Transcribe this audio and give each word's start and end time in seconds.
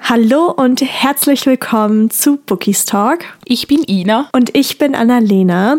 Hallo 0.00 0.52
und 0.52 0.82
herzlich 0.82 1.46
willkommen 1.46 2.10
zu 2.10 2.36
Bookies 2.36 2.84
Talk. 2.84 3.24
Ich 3.44 3.66
bin 3.66 3.82
Ina. 3.88 4.28
Und 4.32 4.56
ich 4.56 4.78
bin 4.78 4.94
Annalena. 4.94 5.78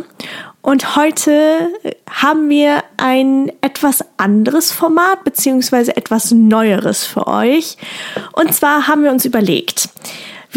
Und 0.61 0.97
heute 0.97 1.69
haben 2.09 2.49
wir 2.49 2.83
ein 2.97 3.51
etwas 3.61 4.03
anderes 4.17 4.71
Format 4.71 5.23
beziehungsweise 5.23 5.95
etwas 5.95 6.31
Neueres 6.31 7.05
für 7.05 7.27
euch. 7.27 7.77
Und 8.33 8.53
zwar 8.53 8.87
haben 8.87 9.03
wir 9.03 9.11
uns 9.11 9.23
überlegt, 9.23 9.87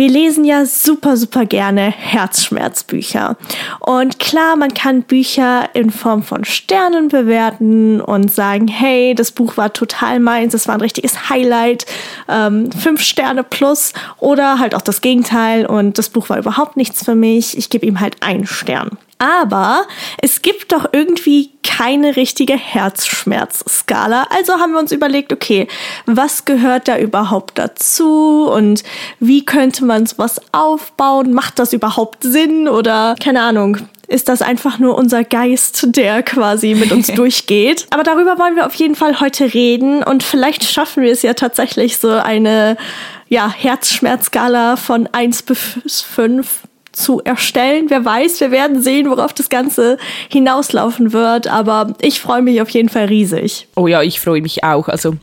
wir 0.00 0.08
lesen 0.08 0.46
ja 0.46 0.64
super, 0.64 1.18
super 1.18 1.44
gerne 1.44 1.90
Herzschmerzbücher. 1.90 3.36
Und 3.80 4.18
klar, 4.18 4.56
man 4.56 4.72
kann 4.72 5.02
Bücher 5.02 5.68
in 5.74 5.90
Form 5.90 6.22
von 6.22 6.46
Sternen 6.46 7.08
bewerten 7.08 8.00
und 8.00 8.32
sagen, 8.32 8.66
hey, 8.66 9.14
das 9.14 9.30
Buch 9.30 9.58
war 9.58 9.74
total 9.74 10.18
meins, 10.18 10.54
es 10.54 10.66
war 10.66 10.76
ein 10.76 10.80
richtiges 10.80 11.28
Highlight, 11.28 11.84
ähm, 12.30 12.72
fünf 12.72 13.02
Sterne 13.02 13.44
plus. 13.44 13.92
Oder 14.16 14.58
halt 14.58 14.74
auch 14.74 14.80
das 14.80 15.02
Gegenteil 15.02 15.66
und 15.66 15.98
das 15.98 16.08
Buch 16.08 16.30
war 16.30 16.38
überhaupt 16.38 16.78
nichts 16.78 17.04
für 17.04 17.14
mich, 17.14 17.58
ich 17.58 17.68
gebe 17.68 17.84
ihm 17.84 18.00
halt 18.00 18.22
einen 18.22 18.46
Stern. 18.46 18.96
Aber 19.20 19.86
es 20.22 20.40
gibt 20.40 20.72
doch 20.72 20.86
irgendwie 20.92 21.50
keine 21.62 22.16
richtige 22.16 22.54
Herzschmerzskala. 22.56 24.26
Also 24.30 24.54
haben 24.54 24.72
wir 24.72 24.78
uns 24.78 24.92
überlegt, 24.92 25.30
okay, 25.30 25.68
was 26.06 26.46
gehört 26.46 26.88
da 26.88 26.98
überhaupt 26.98 27.58
dazu 27.58 28.50
und 28.50 28.82
wie 29.18 29.44
könnte 29.44 29.84
man 29.84 30.06
sowas 30.06 30.40
aufbauen? 30.52 31.34
Macht 31.34 31.58
das 31.58 31.74
überhaupt 31.74 32.22
Sinn 32.22 32.66
oder 32.66 33.14
keine 33.22 33.42
Ahnung? 33.42 33.76
Ist 34.08 34.30
das 34.30 34.40
einfach 34.40 34.78
nur 34.78 34.96
unser 34.96 35.22
Geist, 35.22 35.94
der 35.94 36.22
quasi 36.22 36.74
mit 36.74 36.90
uns 36.90 37.06
durchgeht? 37.14 37.88
Aber 37.90 38.04
darüber 38.04 38.38
wollen 38.38 38.56
wir 38.56 38.64
auf 38.64 38.74
jeden 38.74 38.94
Fall 38.94 39.20
heute 39.20 39.52
reden 39.52 40.02
und 40.02 40.22
vielleicht 40.22 40.64
schaffen 40.64 41.02
wir 41.02 41.12
es 41.12 41.20
ja 41.20 41.34
tatsächlich 41.34 41.98
so 41.98 42.08
eine 42.08 42.78
ja, 43.28 43.52
Herzschmerzskala 43.52 44.76
von 44.76 45.08
1 45.12 45.42
bis 45.42 46.00
5 46.00 46.62
zu 47.00 47.20
erstellen. 47.20 47.86
Wer 47.88 48.04
weiß, 48.04 48.40
wir 48.40 48.50
werden 48.50 48.82
sehen, 48.82 49.10
worauf 49.10 49.32
das 49.32 49.48
Ganze 49.48 49.98
hinauslaufen 50.28 51.12
wird. 51.12 51.46
Aber 51.48 51.94
ich 52.00 52.20
freue 52.20 52.42
mich 52.42 52.60
auf 52.60 52.70
jeden 52.70 52.88
Fall 52.88 53.06
riesig. 53.06 53.66
Oh 53.76 53.86
ja, 53.86 54.02
ich 54.02 54.20
freue 54.20 54.42
mich 54.42 54.64
auch. 54.64 54.88
Also 54.88 55.14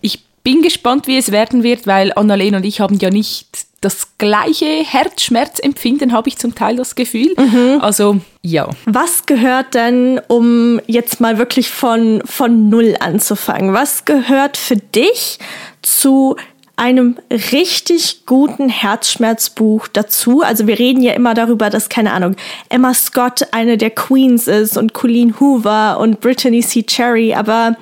ich 0.00 0.20
bin 0.44 0.62
gespannt, 0.62 1.06
wie 1.06 1.16
es 1.16 1.32
werden 1.32 1.62
wird, 1.62 1.86
weil 1.86 2.12
Annalena 2.14 2.58
und 2.58 2.64
ich 2.64 2.80
haben 2.80 2.98
ja 3.00 3.10
nicht 3.10 3.66
das 3.82 4.16
gleiche 4.16 4.84
Herzschmerzempfinden, 4.84 6.12
habe 6.12 6.28
ich 6.28 6.38
zum 6.38 6.54
Teil 6.54 6.76
das 6.76 6.94
Gefühl. 6.94 7.34
Mhm. 7.36 7.80
Also 7.80 8.20
ja. 8.40 8.68
Was 8.86 9.26
gehört 9.26 9.74
denn, 9.74 10.20
um 10.28 10.80
jetzt 10.86 11.20
mal 11.20 11.36
wirklich 11.36 11.68
von, 11.68 12.22
von 12.24 12.68
Null 12.68 12.96
anzufangen, 13.00 13.74
was 13.74 14.04
gehört 14.04 14.56
für 14.56 14.76
dich 14.76 15.38
zu 15.82 16.36
einem 16.82 17.16
richtig 17.30 18.26
guten 18.26 18.68
Herzschmerzbuch 18.68 19.86
dazu. 19.86 20.42
Also 20.42 20.66
wir 20.66 20.80
reden 20.80 21.00
ja 21.00 21.12
immer 21.12 21.32
darüber, 21.32 21.70
dass, 21.70 21.88
keine 21.88 22.12
Ahnung, 22.12 22.34
Emma 22.70 22.92
Scott 22.92 23.46
eine 23.52 23.78
der 23.78 23.90
Queens 23.90 24.48
ist 24.48 24.76
und 24.76 24.92
Colleen 24.92 25.38
Hoover 25.38 26.00
und 26.00 26.20
Brittany 26.20 26.60
C. 26.60 26.82
Cherry, 26.82 27.34
aber 27.34 27.76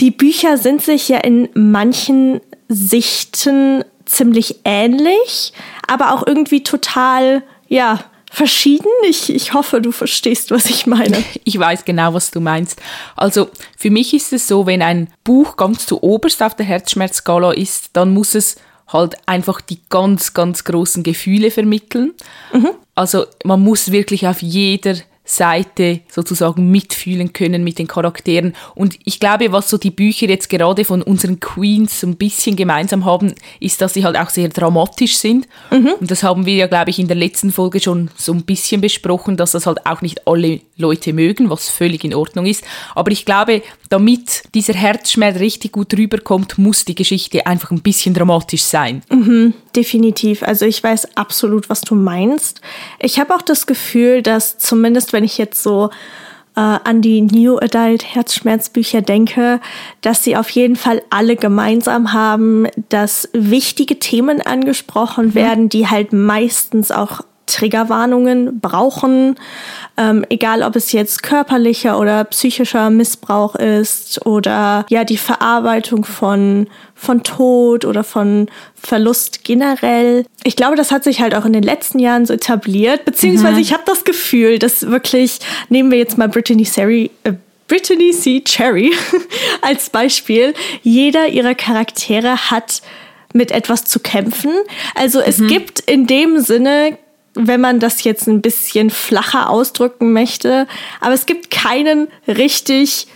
die 0.00 0.10
Bücher 0.10 0.56
sind 0.56 0.80
sich 0.80 1.10
ja 1.10 1.18
in 1.18 1.50
manchen 1.52 2.40
Sichten 2.68 3.84
ziemlich 4.06 4.60
ähnlich, 4.64 5.52
aber 5.86 6.14
auch 6.14 6.26
irgendwie 6.26 6.62
total, 6.62 7.42
ja, 7.68 8.00
verschieden. 8.32 8.88
Ich, 9.06 9.32
ich 9.32 9.52
hoffe, 9.52 9.82
du 9.82 9.92
verstehst, 9.92 10.50
was 10.50 10.66
ich 10.66 10.86
meine. 10.86 11.22
Ich 11.44 11.58
weiß 11.58 11.84
genau, 11.84 12.14
was 12.14 12.30
du 12.30 12.40
meinst. 12.40 12.80
Also 13.16 13.50
für 13.76 13.90
mich 13.90 14.14
ist 14.14 14.32
es 14.32 14.48
so, 14.48 14.66
wenn 14.66 14.80
ein 14.80 15.08
Buch 15.24 15.56
ganz 15.56 15.86
zu 15.86 16.02
oberst 16.02 16.42
auf 16.42 16.54
der 16.54 16.64
Herzschmerzskala 16.64 17.52
ist, 17.52 17.90
dann 17.92 18.14
muss 18.14 18.34
es 18.34 18.56
halt 18.88 19.16
einfach 19.26 19.60
die 19.60 19.80
ganz, 19.90 20.34
ganz 20.34 20.64
großen 20.64 21.02
Gefühle 21.02 21.50
vermitteln. 21.50 22.12
Mhm. 22.52 22.70
Also 22.94 23.26
man 23.44 23.60
muss 23.60 23.92
wirklich 23.92 24.26
auf 24.26 24.40
jeder 24.40 24.94
Seite 25.32 26.00
sozusagen 26.08 26.70
mitfühlen 26.70 27.32
können 27.32 27.64
mit 27.64 27.78
den 27.78 27.86
Charakteren. 27.86 28.54
Und 28.74 28.98
ich 29.04 29.18
glaube, 29.18 29.52
was 29.52 29.68
so 29.68 29.78
die 29.78 29.90
Bücher 29.90 30.26
jetzt 30.26 30.48
gerade 30.48 30.84
von 30.84 31.02
unseren 31.02 31.40
Queens 31.40 32.00
so 32.00 32.06
ein 32.06 32.16
bisschen 32.16 32.56
gemeinsam 32.56 33.04
haben, 33.04 33.34
ist, 33.58 33.80
dass 33.80 33.94
sie 33.94 34.04
halt 34.04 34.16
auch 34.16 34.30
sehr 34.30 34.48
dramatisch 34.48 35.16
sind. 35.16 35.48
Mhm. 35.70 35.92
Und 36.00 36.10
das 36.10 36.22
haben 36.22 36.46
wir 36.46 36.54
ja, 36.54 36.66
glaube 36.66 36.90
ich, 36.90 36.98
in 36.98 37.08
der 37.08 37.16
letzten 37.16 37.50
Folge 37.50 37.80
schon 37.80 38.10
so 38.16 38.32
ein 38.32 38.42
bisschen 38.42 38.80
besprochen, 38.80 39.36
dass 39.36 39.52
das 39.52 39.66
halt 39.66 39.86
auch 39.86 40.02
nicht 40.02 40.26
alle 40.26 40.60
Leute 40.76 41.12
mögen, 41.12 41.48
was 41.50 41.68
völlig 41.68 42.04
in 42.04 42.14
Ordnung 42.14 42.46
ist. 42.46 42.64
Aber 42.94 43.10
ich 43.10 43.24
glaube, 43.24 43.62
damit 43.88 44.42
dieser 44.54 44.74
Herzschmerz 44.74 45.38
richtig 45.38 45.72
gut 45.72 45.94
rüberkommt, 45.94 46.58
muss 46.58 46.84
die 46.84 46.94
Geschichte 46.94 47.46
einfach 47.46 47.70
ein 47.70 47.82
bisschen 47.82 48.14
dramatisch 48.14 48.62
sein. 48.62 49.02
Mhm, 49.10 49.54
definitiv. 49.76 50.42
Also 50.42 50.66
ich 50.66 50.82
weiß 50.82 51.16
absolut, 51.16 51.68
was 51.68 51.80
du 51.82 51.94
meinst. 51.94 52.60
Ich 52.98 53.18
habe 53.18 53.34
auch 53.34 53.42
das 53.42 53.66
Gefühl, 53.66 54.22
dass 54.22 54.58
zumindest 54.58 55.12
wenn 55.12 55.21
ich 55.24 55.38
jetzt 55.38 55.62
so 55.62 55.90
äh, 56.54 56.60
an 56.60 57.00
die 57.02 57.22
New 57.22 57.58
Adult 57.58 58.14
Herzschmerzbücher 58.14 59.02
denke, 59.02 59.60
dass 60.00 60.22
sie 60.22 60.36
auf 60.36 60.50
jeden 60.50 60.76
Fall 60.76 61.02
alle 61.10 61.36
gemeinsam 61.36 62.12
haben, 62.12 62.66
dass 62.88 63.28
wichtige 63.32 63.98
Themen 63.98 64.40
angesprochen 64.40 65.28
mhm. 65.28 65.34
werden, 65.34 65.68
die 65.68 65.88
halt 65.88 66.12
meistens 66.12 66.90
auch 66.90 67.22
Triggerwarnungen 67.46 68.60
brauchen, 68.60 69.36
ähm, 69.96 70.24
egal 70.30 70.62
ob 70.62 70.76
es 70.76 70.92
jetzt 70.92 71.22
körperlicher 71.22 71.98
oder 71.98 72.24
psychischer 72.24 72.90
Missbrauch 72.90 73.54
ist 73.56 74.24
oder 74.26 74.86
ja 74.88 75.04
die 75.04 75.16
Verarbeitung 75.16 76.04
von 76.04 76.66
von 76.94 77.24
Tod 77.24 77.84
oder 77.84 78.04
von 78.04 78.48
Verlust 78.74 79.42
generell. 79.44 80.24
Ich 80.44 80.54
glaube, 80.54 80.76
das 80.76 80.92
hat 80.92 81.02
sich 81.02 81.20
halt 81.20 81.34
auch 81.34 81.44
in 81.44 81.52
den 81.52 81.64
letzten 81.64 81.98
Jahren 81.98 82.26
so 82.26 82.34
etabliert, 82.34 83.04
beziehungsweise 83.04 83.54
mhm. 83.54 83.60
ich 83.60 83.72
habe 83.72 83.82
das 83.86 84.04
Gefühl, 84.04 84.58
dass 84.58 84.86
wirklich 84.86 85.40
nehmen 85.68 85.90
wir 85.90 85.98
jetzt 85.98 86.16
mal 86.16 86.28
Brittany 86.28 86.64
Sari 86.64 87.10
äh, 87.24 87.32
Brittany 87.72 88.10
C. 88.12 88.42
Cherry 88.42 88.92
als 89.62 89.88
Beispiel. 89.88 90.52
Jeder 90.82 91.28
ihrer 91.28 91.54
Charaktere 91.54 92.50
hat 92.50 92.82
mit 93.32 93.50
etwas 93.50 93.84
zu 93.84 93.98
kämpfen. 93.98 94.52
Also 94.94 95.20
es 95.20 95.38
mhm. 95.38 95.48
gibt 95.48 95.80
in 95.80 96.06
dem 96.06 96.40
Sinne 96.40 96.98
wenn 97.34 97.60
man 97.60 97.80
das 97.80 98.04
jetzt 98.04 98.26
ein 98.26 98.42
bisschen 98.42 98.90
flacher 98.90 99.48
ausdrücken 99.50 100.12
möchte. 100.12 100.66
Aber 101.00 101.14
es 101.14 101.26
gibt 101.26 101.50
keinen 101.50 102.08
richtig 102.26 103.06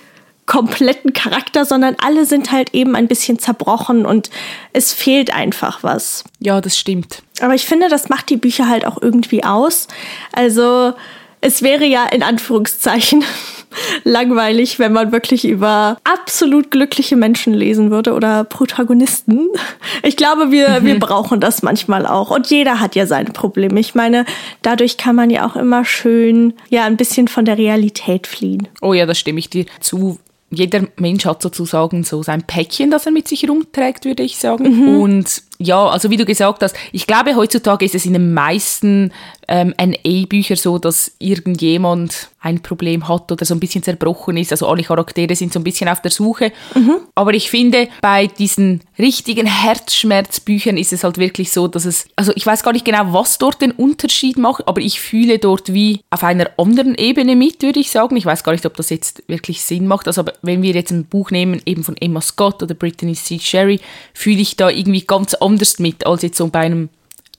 kompletten 0.47 1.13
Charakter, 1.13 1.65
sondern 1.65 1.97
alle 1.99 2.25
sind 2.25 2.53
halt 2.53 2.73
eben 2.73 2.95
ein 2.95 3.09
bisschen 3.09 3.39
zerbrochen 3.39 4.07
und 4.07 4.31
es 4.73 4.93
fehlt 4.93 5.35
einfach 5.35 5.83
was. 5.83 6.25
Ja, 6.39 6.61
das 6.61 6.79
stimmt. 6.79 7.23
Aber 7.41 7.55
ich 7.55 7.67
finde, 7.67 7.89
das 7.89 8.09
macht 8.09 8.31
die 8.31 8.37
Bücher 8.37 8.69
halt 8.69 8.87
auch 8.87 9.03
irgendwie 9.03 9.45
aus. 9.45 9.89
Also 10.33 10.95
es 11.41 11.63
wäre 11.63 11.85
ja 11.85 12.07
in 12.07 12.23
Anführungszeichen 12.23 13.25
langweilig, 14.05 14.79
wenn 14.79 14.93
man 14.93 15.13
wirklich 15.13 15.47
über 15.47 15.99
absolut 16.05 16.71
glückliche 16.71 17.17
Menschen 17.17 17.55
lesen 17.55 17.91
würde 17.91 18.15
oder 18.15 18.45
Protagonisten. 18.45 19.49
Ich 20.03 20.17
glaube, 20.17 20.51
wir, 20.51 20.85
wir 20.85 20.99
brauchen 20.99 21.41
das 21.41 21.63
manchmal 21.63 22.07
auch. 22.07 22.31
Und 22.31 22.51
jeder 22.51 22.81
hat 22.81 22.95
ja 22.95 23.07
seine 23.07 23.31
Probleme. 23.31 23.79
Ich 23.81 23.95
meine, 23.95 24.25
dadurch 24.63 24.97
kann 24.97 25.17
man 25.17 25.31
ja 25.31 25.47
auch 25.47 25.57
immer 25.57 25.85
schön, 25.85 26.55
ja, 26.69 26.85
ein 26.85 26.97
bisschen 26.97 27.29
von 27.29 27.45
der 27.45 27.59
Realität 27.59 28.27
fliehen. 28.27 28.69
Oh 28.81 28.93
ja, 28.93 29.07
da 29.07 29.15
stimme 29.15 29.39
ich 29.39 29.51
dir 29.51 29.67
zu 29.81 30.19
jeder 30.51 30.83
Mensch 30.97 31.27
hat 31.27 31.43
sozusagen 31.43 32.05
so 32.05 32.23
sein 32.23 32.43
Päckchen, 32.43 32.91
das 32.91 33.07
er 33.07 33.13
mit 33.13 33.27
sich 33.27 33.49
rumträgt, 33.49 34.05
würde 34.05 34.23
ich 34.23 34.39
sagen. 34.39 34.85
Mhm. 34.85 35.01
Und 35.01 35.43
ja, 35.59 35.87
also 35.87 36.11
wie 36.11 36.17
du 36.17 36.25
gesagt 36.25 36.63
hast, 36.63 36.77
ich 36.93 37.07
glaube, 37.07 37.37
heutzutage 37.37 37.85
ist 37.85 37.95
es 37.95 38.07
in 38.07 38.13
den 38.13 38.35
meisten 38.35 39.13
ähm, 39.49 39.75
NA-Büchern 39.79 40.57
so, 40.57 40.79
dass 40.79 41.13
irgendjemand 41.19 42.31
ein 42.41 42.63
Problem 42.63 43.09
hat 43.09 43.31
oder 43.33 43.45
so 43.45 43.55
ein 43.55 43.61
bisschen 43.61 43.83
zerbrochen 43.83 44.37
ist. 44.37 44.53
Also 44.53 44.69
alle 44.69 44.83
Charaktere 44.83 45.35
sind 45.35 45.53
so 45.53 45.59
ein 45.59 45.65
bisschen 45.65 45.89
auf 45.89 46.01
der 46.01 46.13
Suche. 46.13 46.53
Mhm. 46.75 46.99
Aber 47.15 47.35
ich 47.35 47.51
finde, 47.51 47.89
bei 48.01 48.29
diesen 48.29 48.83
richtigen 48.99 49.47
Herzschmerzbüchern 49.47 50.77
ist 50.77 50.93
es 50.93 51.03
halt 51.03 51.19
wirklich 51.19 51.51
so, 51.51 51.67
dass 51.67 51.85
es, 51.85 52.07
also 52.15 52.33
ich 52.37 52.47
weiß 52.47 52.63
gar 52.63 52.73
nicht 52.73 52.85
genau, 52.85 53.13
was 53.13 53.39
dort 53.39 53.63
den 53.63 53.73
Unterschied 53.73 54.39
macht, 54.39 54.67
aber 54.69 54.81
ich 54.81 55.01
fühle 55.01 55.39
dort 55.39 55.73
wie 55.73 56.01
auf 56.11 56.23
einer 56.23 56.51
anderen 56.57 56.95
Ebene 56.95 57.35
mit, 57.35 57.63
würde 57.63 57.81
ich 57.81 57.91
sagen. 57.91 58.17
Ich 58.17 58.27
weiß 58.27 58.45
gar 58.45 58.53
nicht, 58.53 58.67
ob 58.67 58.77
das 58.77 58.91
jetzt 58.91 59.25
wirklich 59.27 59.63
Sinn 59.63 59.87
macht. 59.87 60.07
Also 60.07 60.25
wenn 60.43 60.63
wir 60.63 60.73
jetzt 60.73 60.93
ein 60.93 61.07
Buch 61.07 61.33
nehmen, 61.33 61.61
eben 61.67 61.83
von 61.83 61.97
Emma 61.97 62.21
Scott 62.21 62.63
oder 62.63 62.75
Brittany 62.75 63.15
C. 63.15 63.41
Sherry, 63.41 63.81
fühle 64.15 64.41
ich 64.41 64.57
da 64.57 64.71
irgendwie 64.71 65.03
ganz 65.03 65.35
anders 65.35 65.46
mit 65.79 66.07
als 66.07 66.23
jetzt 66.23 66.37
so 66.37 66.49
bei 66.49 66.61
einem 66.61 66.89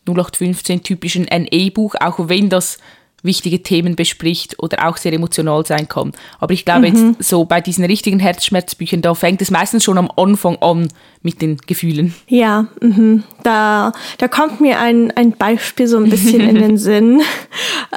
0815 0.08 0.84
typischen 0.84 1.24
NA-Buch, 1.26 1.96
auch 2.00 2.30
wenn 2.30 2.50
das 2.50 2.78
wichtige 3.24 3.64
Themen 3.64 3.96
bespricht 3.96 4.56
oder 4.60 4.88
auch 4.88 4.98
sehr 4.98 5.14
emotional 5.14 5.66
sein 5.66 5.88
kann. 5.88 6.12
Aber 6.40 6.54
ich 6.54 6.66
glaube 6.66 6.90
mhm. 6.90 7.16
jetzt 7.18 7.30
so 7.30 7.46
bei 7.46 7.62
diesen 7.62 7.84
richtigen 7.86 8.20
Herzschmerzbüchern, 8.20 9.02
da 9.02 9.16
fängt 9.16 9.42
es 9.42 9.52
meistens 9.52 9.84
schon 9.84 9.98
am 9.98 10.12
Anfang 10.16 10.58
an 10.58 10.88
mit 11.24 11.42
den 11.42 11.58
Gefühlen. 11.58 12.14
Ja, 12.28 12.68
mh. 12.80 13.24
da, 13.44 13.92
da 14.18 14.28
kommt 14.28 14.62
mir 14.62 14.80
ein, 14.80 15.12
ein 15.12 15.32
Beispiel 15.32 15.88
so 15.88 15.98
ein 15.98 16.10
bisschen 16.10 16.42
in 16.42 16.56
den 16.56 16.78
Sinn. 16.78 17.22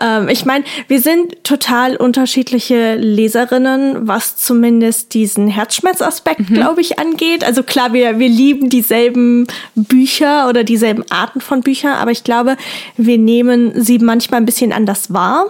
Ähm, 0.00 0.28
ich 0.28 0.46
meine, 0.46 0.64
wir 0.88 1.00
sind 1.00 1.44
total 1.44 1.96
unterschiedliche 1.96 2.96
Leserinnen, 2.96 4.08
was 4.08 4.36
zumindest 4.36 5.14
diesen 5.14 5.48
Herzschmerzaspekt, 5.48 6.50
mhm. 6.50 6.54
glaube 6.54 6.80
ich, 6.80 6.98
angeht. 6.98 7.44
Also 7.44 7.62
klar, 7.62 7.92
wir, 7.92 8.18
wir 8.18 8.28
lieben 8.28 8.70
dieselben 8.70 9.46
Bücher 9.74 10.48
oder 10.48 10.64
dieselben 10.64 11.04
Arten 11.10 11.40
von 11.40 11.60
Büchern, 11.60 11.92
aber 11.92 12.10
ich 12.10 12.24
glaube, 12.24 12.56
wir 12.96 13.18
nehmen 13.18 13.72
sie 13.80 13.98
manchmal 13.98 14.40
ein 14.40 14.46
bisschen 14.46 14.72
anders 14.72 15.09
wahr. 15.12 15.46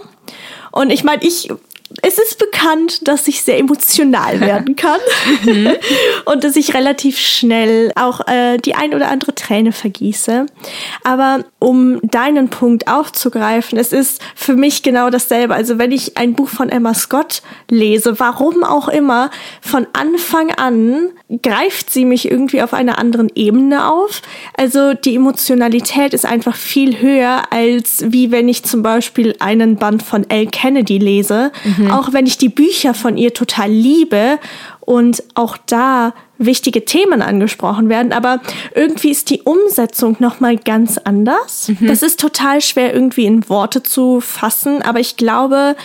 Und 0.73 0.91
ich 0.91 1.05
meine, 1.05 1.23
ich 1.25 1.51
es 2.03 2.19
ist 2.19 2.39
bekannt, 2.39 3.09
dass 3.09 3.27
ich 3.27 3.43
sehr 3.43 3.59
emotional 3.59 4.41
werden 4.41 4.77
kann 4.77 5.01
mhm. 5.45 5.71
und 6.25 6.45
dass 6.45 6.57
ich 6.57 6.75
relativ 6.75 7.19
schnell 7.19 7.93
auch 7.97 8.27
äh, 8.29 8.59
die 8.59 8.75
ein 8.75 8.95
oder 8.95 9.11
andere 9.11 9.35
Träne 9.35 9.73
vergieße. 9.73 10.47
Aber 11.03 11.45
um 11.59 12.01
deinen 12.03 12.49
Punkt 12.49 12.87
aufzugreifen, 12.89 13.79
es 13.79 13.93
ist 13.93 14.23
für 14.35 14.55
mich 14.55 14.83
genau 14.83 15.11
dasselbe. 15.11 15.55
Also 15.55 15.79
wenn 15.79 15.93
ich 15.93 16.17
ein 16.17 16.35
Buch 16.35 16.49
von 16.49 16.69
Emma 16.69 16.95
Scott 16.95 17.43
lese, 17.69 18.21
warum 18.21 18.63
auch 18.63 18.89
immer, 18.89 19.31
von 19.61 19.87
Anfang 19.93 20.53
an 20.53 21.11
greift 21.43 21.91
sie 21.91 22.05
mich 22.05 22.31
irgendwie 22.31 22.63
auf 22.63 22.75
einer 22.75 22.99
anderen 22.99 23.31
Ebene 23.35 23.89
auf. 23.91 24.23
Also 24.57 24.95
die 24.95 25.15
Emotionalität 25.15 26.13
ist 26.13 26.27
einfach 26.27 26.57
viel 26.57 27.01
höher, 27.01 27.45
als 27.51 28.05
wie 28.09 28.31
wenn 28.33 28.49
ich 28.49 28.65
zum 28.65 28.83
Beispiel 28.83 29.37
einen 29.39 29.77
Band 29.77 30.03
von 30.03 30.29
Elle 30.29 30.47
Kennedy 30.47 30.99
lese. 30.99 31.53
Mhm. 31.65 31.80
Auch 31.89 32.13
wenn 32.13 32.27
ich 32.27 32.39
die 32.39 32.49
Bücher 32.49 32.95
von 32.95 33.17
ihr 33.17 33.33
total 33.33 33.71
liebe 33.71 34.39
und 34.81 35.23
auch 35.35 35.57
da 35.57 36.15
wichtige 36.39 36.85
Themen 36.85 37.23
angesprochen 37.23 37.89
werden, 37.89 38.13
aber 38.13 38.41
irgendwie 38.75 39.11
ist 39.11 39.31
die 39.31 39.43
Umsetzung 39.43 40.17
noch 40.21 40.41
mal 40.41 40.57
ganz 40.57 40.99
anders. 40.99 41.69
Mhm. 41.69 41.87
Das 41.87 42.03
ist 42.03 42.19
total 42.19 42.61
schwer 42.63 42.95
irgendwie 42.95 43.27
in 43.27 43.49
Worte 43.49 43.83
zu 43.83 44.21
fassen, 44.21 44.83
aber 44.83 45.01
ich 45.01 45.17
glaube, 45.17 45.77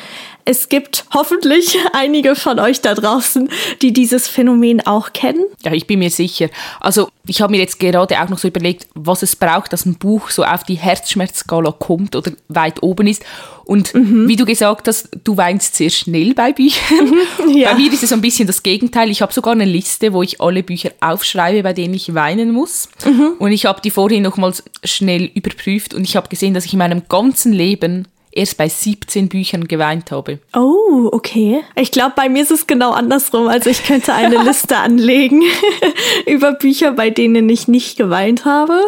es 0.46 0.70
gibt 0.70 1.06
hoffentlich 1.14 1.78
einige 1.94 2.36
von 2.36 2.60
euch 2.60 2.80
da 2.80 2.94
draußen, 2.94 3.50
die 3.82 3.92
dieses 3.92 4.28
Phänomen 4.28 4.86
auch 4.86 5.12
kennen. 5.12 5.44
Ja, 5.64 5.74
ich 5.74 5.88
bin 5.88 6.00
mir 6.00 6.12
sicher. 6.12 6.50
Also 6.80 7.10
ich 7.26 7.42
habe 7.42 7.52
mir 7.52 7.58
jetzt 7.58 7.80
gerade 7.80 8.22
auch 8.22 8.30
noch 8.30 8.38
so 8.38 8.48
überlegt, 8.48 8.88
was 8.94 9.24
es 9.24 9.36
braucht, 9.36 9.74
dass 9.74 9.86
ein 9.86 9.96
Buch 9.96 10.30
so 10.30 10.44
auf 10.44 10.64
die 10.64 10.76
Herzschmerzskala 10.76 11.72
kommt 11.72 12.16
oder 12.16 12.32
weit 12.48 12.84
oben 12.84 13.08
ist. 13.08 13.26
Und 13.66 13.96
mhm. 13.96 14.28
wie 14.28 14.36
du 14.36 14.46
gesagt 14.46 14.88
hast, 14.88 15.10
du 15.24 15.36
weinst 15.36 15.76
sehr 15.76 15.90
schnell 15.90 16.36
bei 16.36 16.54
Büchern. 16.54 17.10
Mhm, 17.40 17.50
ja. 17.58 17.72
Bei 17.72 17.80
mir 17.80 17.92
ist 17.92 18.04
es 18.04 18.10
so 18.10 18.16
ein 18.16 18.22
bisschen 18.22 18.46
das 18.46 18.62
Gegenteil. 18.62 19.10
Ich 19.10 19.24
habe 19.24 19.34
sogar 19.34 19.54
eine 19.54 19.66
Liste, 19.66 20.14
wo 20.14 20.22
ich 20.22 20.40
alle 20.40 20.62
Bücher 20.62 20.92
aufschreibe, 21.02 21.64
bei 21.64 21.74
denen 21.74 21.96
ich 21.96 22.14
weinen 22.14 22.52
muss. 22.52 22.90
Mhm. 23.04 23.34
Und 23.40 23.52
ich 23.52 23.66
habe 23.66 23.82
die 23.82 23.90
vorhin 23.90 24.22
nochmals 24.22 24.64
schnell 24.84 25.32
überprüft 25.34 25.96
und 25.96 26.04
ich 26.04 26.16
habe 26.16 26.30
gesehen, 26.30 26.54
dass 26.54 26.66
ich 26.66 26.74
in 26.74 26.80
meinem 26.80 27.04
ganzen 27.10 27.52
Leben 27.52 28.08
erst 28.36 28.58
bei 28.58 28.68
17 28.70 29.30
Büchern 29.30 29.68
geweint 29.68 30.12
habe. 30.12 30.40
Oh, 30.54 31.10
okay. 31.12 31.62
Ich 31.76 31.92
glaube, 31.92 32.14
bei 32.16 32.30
mir 32.30 32.44
ist 32.44 32.52
es 32.52 32.68
genau 32.68 32.92
andersrum. 32.92 33.48
Also 33.48 33.70
ich 33.70 33.84
könnte 33.84 34.14
eine 34.14 34.38
Liste 34.44 34.78
anlegen 34.78 35.42
über 36.28 36.52
Bücher, 36.52 36.92
bei 36.92 37.10
denen 37.10 37.50
ich 37.50 37.68
nicht 37.68 37.98
geweint 37.98 38.46
habe. 38.46 38.80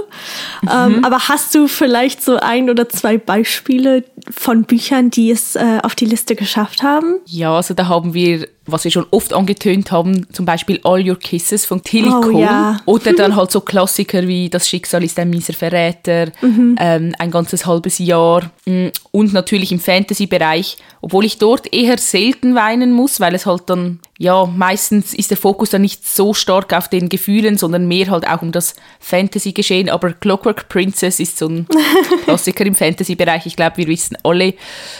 Mhm. 0.61 0.69
Ähm, 0.71 1.05
aber 1.05 1.29
hast 1.29 1.55
du 1.55 1.67
vielleicht 1.67 2.21
so 2.21 2.37
ein 2.37 2.69
oder 2.69 2.89
zwei 2.89 3.17
Beispiele 3.17 4.03
von 4.29 4.63
Büchern, 4.63 5.09
die 5.09 5.31
es 5.31 5.55
äh, 5.55 5.79
auf 5.81 5.95
die 5.95 6.05
Liste 6.05 6.35
geschafft 6.35 6.83
haben? 6.83 7.15
Ja, 7.25 7.55
also 7.55 7.73
da 7.73 7.87
haben 7.87 8.13
wir 8.13 8.47
was 8.67 8.83
wir 8.83 8.91
schon 8.91 9.05
oft 9.11 9.33
angetönt 9.33 9.91
haben, 9.91 10.31
zum 10.31 10.45
Beispiel 10.45 10.79
All 10.83 11.07
Your 11.07 11.17
Kisses 11.17 11.65
von 11.65 11.81
Tilly 11.81 12.09
oh, 12.09 12.21
Cole. 12.21 12.41
Ja. 12.41 12.79
Oder 12.85 13.13
dann 13.13 13.35
halt 13.35 13.51
so 13.51 13.61
Klassiker 13.61 14.27
wie 14.27 14.49
Das 14.49 14.67
Schicksal 14.67 15.03
ist 15.03 15.17
ein 15.19 15.29
mieser 15.29 15.53
Verräter, 15.53 16.27
mhm. 16.41 16.75
ähm, 16.79 17.15
ein 17.17 17.31
ganzes 17.31 17.65
halbes 17.65 17.97
Jahr. 17.99 18.51
Mm, 18.65 18.87
und 19.11 19.33
natürlich 19.33 19.71
im 19.71 19.79
Fantasy-Bereich, 19.79 20.77
obwohl 21.01 21.25
ich 21.25 21.37
dort 21.37 21.73
eher 21.73 21.97
selten 21.97 22.55
weinen 22.55 22.91
muss, 22.91 23.19
weil 23.19 23.35
es 23.35 23.45
halt 23.45 23.63
dann 23.67 23.99
ja, 24.19 24.45
meistens 24.45 25.13
ist 25.13 25.29
der 25.29 25.37
Fokus 25.37 25.69
dann 25.69 25.83
nicht 25.83 26.07
so 26.07 26.33
stark 26.33 26.73
auf 26.73 26.87
den 26.87 27.07
Gefühlen, 27.07 27.57
sondern 27.57 27.87
mehr 27.87 28.09
halt 28.09 28.27
auch 28.27 28.41
um 28.41 28.51
das 28.51 28.75
Fantasy-Geschehen. 28.99 29.89
Aber 29.89 30.13
Clockwork 30.13 30.69
Princess 30.69 31.19
ist 31.19 31.37
so 31.37 31.47
ein 31.47 31.67
Klassiker 32.23 32.65
im 32.65 32.73
Fantasy-Bereich. 32.73 33.45
Ich 33.45 33.55
glaube, 33.55 33.77
wir 33.77 33.87
wissen 33.87 34.17
alle, 34.23 34.55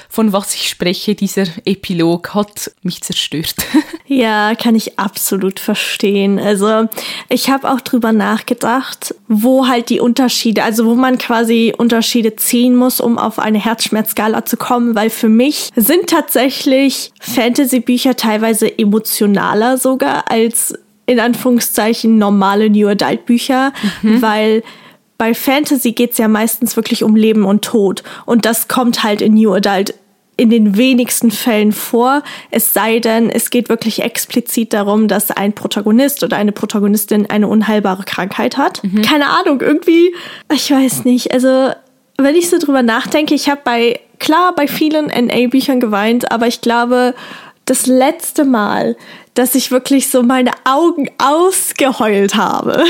von 0.07 0.33
was 0.33 0.53
ich 0.53 0.69
spreche. 0.69 1.15
Dieser 1.15 1.45
Epilog 1.65 2.35
hat 2.35 2.71
mich 2.83 3.01
zerstört. 3.01 3.55
ja, 4.07 4.53
kann 4.55 4.75
ich 4.75 4.99
absolut 4.99 5.59
verstehen. 5.59 6.39
Also 6.39 6.87
ich 7.29 7.49
habe 7.49 7.69
auch 7.71 7.81
drüber 7.81 8.11
nachgedacht, 8.11 9.15
wo 9.27 9.67
halt 9.67 9.89
die 9.89 9.99
Unterschiede, 9.99 10.63
also 10.63 10.85
wo 10.85 10.95
man 10.95 11.17
quasi 11.17 11.73
Unterschiede 11.77 12.35
ziehen 12.35 12.75
muss, 12.75 13.01
um 13.01 13.17
auf 13.17 13.39
eine 13.39 13.59
Herzschmerzskala 13.59 14.45
zu 14.45 14.57
kommen, 14.57 14.95
weil 14.95 15.09
für 15.09 15.29
mich 15.29 15.71
sind 15.75 16.07
tatsächlich 16.07 17.11
Fantasy-Bücher 17.19 18.15
teilweise 18.15 18.77
emotionaler 18.77 19.77
sogar 19.77 20.29
als 20.31 20.73
in 21.05 21.19
Anführungszeichen 21.19 22.17
normale 22.17 22.69
New 22.69 22.87
Adult 22.87 23.25
Bücher, 23.25 23.71
mhm. 24.01 24.21
weil 24.21 24.63
bei 25.17 25.33
Fantasy 25.33 25.93
geht's 25.93 26.17
ja 26.17 26.27
meistens 26.27 26.75
wirklich 26.75 27.03
um 27.03 27.15
Leben 27.15 27.45
und 27.45 27.63
Tod. 27.63 28.03
Und 28.25 28.45
das 28.45 28.67
kommt 28.67 29.03
halt 29.03 29.21
in 29.21 29.33
New 29.33 29.53
Adult 29.53 29.95
in 30.37 30.51
den 30.51 30.77
wenigsten 30.77 31.31
Fällen 31.31 31.71
vor, 31.71 32.23
es 32.51 32.73
sei 32.73 32.99
denn, 32.99 33.29
es 33.29 33.49
geht 33.49 33.69
wirklich 33.69 34.03
explizit 34.03 34.71
darum, 34.71 35.07
dass 35.07 35.31
ein 35.31 35.53
Protagonist 35.53 36.23
oder 36.23 36.37
eine 36.37 36.51
Protagonistin 36.51 37.27
eine 37.29 37.47
unheilbare 37.47 38.03
Krankheit 38.03 38.57
hat. 38.57 38.83
Mhm. 38.83 39.01
Keine 39.01 39.29
Ahnung, 39.29 39.61
irgendwie, 39.61 40.13
ich 40.53 40.69
weiß 40.69 41.05
nicht. 41.05 41.33
Also, 41.33 41.71
wenn 42.19 42.35
ich 42.35 42.49
so 42.49 42.59
drüber 42.59 42.83
nachdenke, 42.83 43.33
ich 43.33 43.49
habe 43.49 43.61
bei, 43.63 43.99
klar, 44.19 44.53
bei 44.55 44.67
vielen 44.67 45.07
NA-Büchern 45.07 45.79
geweint, 45.79 46.31
aber 46.31 46.47
ich 46.47 46.61
glaube, 46.61 47.15
das 47.67 47.85
letzte 47.85 48.45
Mal, 48.45 48.95
dass 49.33 49.53
ich 49.53 49.69
wirklich 49.69 50.09
so 50.09 50.23
meine 50.23 50.51
Augen 50.63 51.09
ausgeheult 51.19 52.35
habe, 52.35 52.83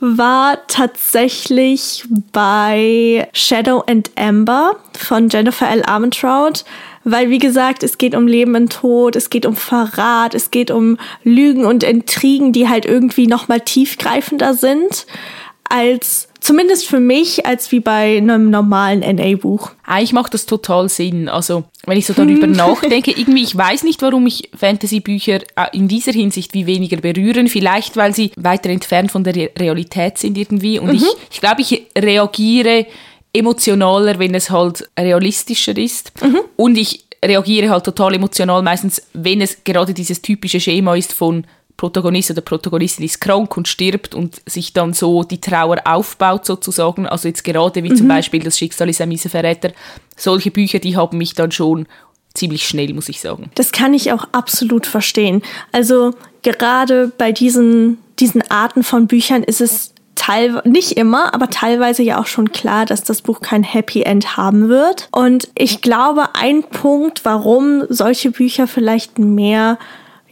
war 0.00 0.66
tatsächlich 0.66 2.04
bei 2.32 3.28
Shadow 3.32 3.84
and 3.86 4.10
Amber 4.16 4.76
von 4.96 5.28
Jennifer 5.28 5.68
L. 5.68 5.82
Armentrout. 5.82 6.64
Weil, 7.04 7.30
wie 7.30 7.38
gesagt, 7.38 7.82
es 7.82 7.96
geht 7.96 8.14
um 8.14 8.26
Leben 8.26 8.54
und 8.54 8.72
Tod, 8.72 9.16
es 9.16 9.30
geht 9.30 9.46
um 9.46 9.56
Verrat, 9.56 10.34
es 10.34 10.50
geht 10.50 10.70
um 10.70 10.98
Lügen 11.22 11.64
und 11.64 11.82
Intrigen, 11.82 12.52
die 12.52 12.68
halt 12.68 12.84
irgendwie 12.84 13.26
nochmal 13.26 13.60
tiefgreifender 13.60 14.54
sind 14.54 15.06
als 15.68 16.27
zumindest 16.48 16.88
für 16.88 16.98
mich, 16.98 17.44
als 17.44 17.70
wie 17.72 17.80
bei 17.80 18.16
einem 18.16 18.48
normalen 18.48 19.00
NA-Buch. 19.00 19.70
Eigentlich 19.84 20.14
macht 20.14 20.32
das 20.32 20.46
total 20.46 20.88
Sinn. 20.88 21.28
Also, 21.28 21.64
wenn 21.84 21.98
ich 21.98 22.06
so 22.06 22.14
darüber 22.14 22.46
nachdenke, 22.46 23.10
irgendwie, 23.16 23.42
ich 23.42 23.54
weiß 23.54 23.82
nicht, 23.82 24.00
warum 24.00 24.24
mich 24.24 24.50
Fantasy-Bücher 24.56 25.40
äh, 25.56 25.66
in 25.74 25.88
dieser 25.88 26.12
Hinsicht 26.12 26.54
wie 26.54 26.66
weniger 26.66 26.96
berühren. 26.96 27.48
Vielleicht, 27.48 27.98
weil 27.98 28.14
sie 28.14 28.32
weiter 28.36 28.70
entfernt 28.70 29.12
von 29.12 29.24
der 29.24 29.34
Realität 29.58 30.16
sind 30.16 30.38
irgendwie. 30.38 30.78
Und 30.78 30.88
mhm. 30.88 30.94
ich, 30.94 31.06
ich 31.30 31.40
glaube, 31.40 31.60
ich 31.60 31.82
reagiere 31.96 32.86
emotionaler, 33.34 34.18
wenn 34.18 34.34
es 34.34 34.48
halt 34.48 34.88
realistischer 34.98 35.76
ist. 35.76 36.12
Mhm. 36.22 36.40
Und 36.56 36.78
ich 36.78 37.04
reagiere 37.22 37.68
halt 37.68 37.84
total 37.84 38.14
emotional 38.14 38.62
meistens, 38.62 39.02
wenn 39.12 39.42
es 39.42 39.64
gerade 39.64 39.92
dieses 39.92 40.22
typische 40.22 40.60
Schema 40.60 40.96
ist 40.96 41.12
von 41.12 41.44
Protagonist 41.78 42.32
oder 42.32 42.40
Protagonistin 42.42 43.06
ist 43.06 43.20
krank 43.20 43.56
und 43.56 43.68
stirbt 43.68 44.14
und 44.14 44.42
sich 44.46 44.72
dann 44.72 44.92
so 44.92 45.22
die 45.22 45.40
Trauer 45.40 45.78
aufbaut 45.84 46.44
sozusagen. 46.44 47.06
Also 47.06 47.28
jetzt 47.28 47.44
gerade 47.44 47.82
wie 47.82 47.90
mhm. 47.90 47.96
zum 47.96 48.08
Beispiel 48.08 48.42
das 48.42 48.58
Schicksal 48.58 48.90
ist 48.90 49.00
ein 49.00 49.08
mieser 49.08 49.30
Verräter. 49.30 49.70
Solche 50.16 50.50
Bücher, 50.50 50.80
die 50.80 50.96
haben 50.96 51.16
mich 51.16 51.34
dann 51.34 51.52
schon 51.52 51.86
ziemlich 52.34 52.66
schnell, 52.66 52.92
muss 52.92 53.08
ich 53.08 53.20
sagen. 53.20 53.50
Das 53.54 53.70
kann 53.70 53.94
ich 53.94 54.12
auch 54.12 54.26
absolut 54.32 54.86
verstehen. 54.86 55.40
Also 55.70 56.14
gerade 56.42 57.12
bei 57.16 57.30
diesen, 57.30 57.98
diesen 58.18 58.42
Arten 58.50 58.82
von 58.82 59.06
Büchern 59.06 59.44
ist 59.44 59.60
es 59.60 59.94
teilweise, 60.16 60.68
nicht 60.68 60.92
immer, 60.92 61.32
aber 61.32 61.48
teilweise 61.48 62.02
ja 62.02 62.20
auch 62.20 62.26
schon 62.26 62.50
klar, 62.50 62.86
dass 62.86 63.04
das 63.04 63.22
Buch 63.22 63.40
kein 63.40 63.62
Happy 63.62 64.02
End 64.02 64.36
haben 64.36 64.68
wird. 64.68 65.08
Und 65.12 65.48
ich 65.56 65.80
glaube, 65.80 66.34
ein 66.34 66.64
Punkt, 66.64 67.24
warum 67.24 67.84
solche 67.88 68.32
Bücher 68.32 68.66
vielleicht 68.66 69.20
mehr 69.20 69.78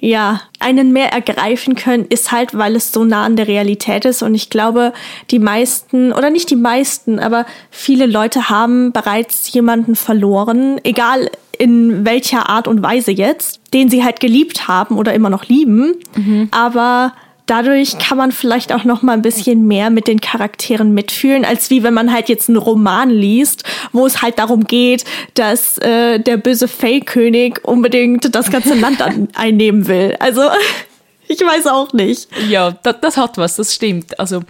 ja, 0.06 0.40
einen 0.60 0.92
mehr 0.92 1.12
ergreifen 1.12 1.74
können, 1.74 2.04
ist 2.08 2.30
halt, 2.30 2.56
weil 2.56 2.76
es 2.76 2.92
so 2.92 3.04
nah 3.04 3.24
an 3.24 3.34
der 3.34 3.48
Realität 3.48 4.04
ist. 4.04 4.22
Und 4.22 4.36
ich 4.36 4.50
glaube, 4.50 4.92
die 5.32 5.40
meisten, 5.40 6.12
oder 6.12 6.30
nicht 6.30 6.48
die 6.48 6.56
meisten, 6.56 7.18
aber 7.18 7.44
viele 7.72 8.06
Leute 8.06 8.48
haben 8.48 8.92
bereits 8.92 9.52
jemanden 9.52 9.96
verloren, 9.96 10.80
egal 10.84 11.28
in 11.58 12.04
welcher 12.04 12.48
Art 12.48 12.68
und 12.68 12.84
Weise 12.84 13.10
jetzt, 13.10 13.60
den 13.74 13.90
sie 13.90 14.04
halt 14.04 14.20
geliebt 14.20 14.68
haben 14.68 14.96
oder 14.96 15.12
immer 15.12 15.28
noch 15.28 15.46
lieben. 15.46 15.94
Mhm. 16.14 16.50
Aber 16.52 17.12
dadurch 17.46 17.98
kann 17.98 18.18
man 18.18 18.32
vielleicht 18.32 18.72
auch 18.72 18.84
noch 18.84 19.02
mal 19.02 19.12
ein 19.12 19.22
bisschen 19.22 19.66
mehr 19.66 19.90
mit 19.90 20.08
den 20.08 20.20
Charakteren 20.20 20.92
mitfühlen, 20.92 21.44
als 21.44 21.70
wie 21.70 21.82
wenn 21.82 21.94
man 21.94 22.12
halt 22.12 22.28
jetzt 22.28 22.48
einen 22.48 22.58
Roman 22.58 23.10
liest, 23.10 23.64
wo 23.92 24.06
es 24.06 24.22
halt 24.22 24.38
darum 24.38 24.64
geht, 24.64 25.04
dass 25.34 25.78
äh, 25.78 26.18
der 26.18 26.36
böse 26.36 26.68
Fake-König 26.68 27.64
unbedingt 27.64 28.34
das 28.34 28.50
ganze 28.50 28.74
Land 28.74 29.00
an, 29.00 29.28
einnehmen 29.34 29.86
will. 29.86 30.16
Also 30.18 30.42
ich 31.28 31.40
weiß 31.40 31.66
auch 31.68 31.92
nicht. 31.92 32.28
Ja, 32.48 32.72
das, 32.82 32.96
das 33.00 33.16
hat 33.16 33.38
was, 33.38 33.56
das 33.56 33.74
stimmt. 33.74 34.18
Also 34.18 34.42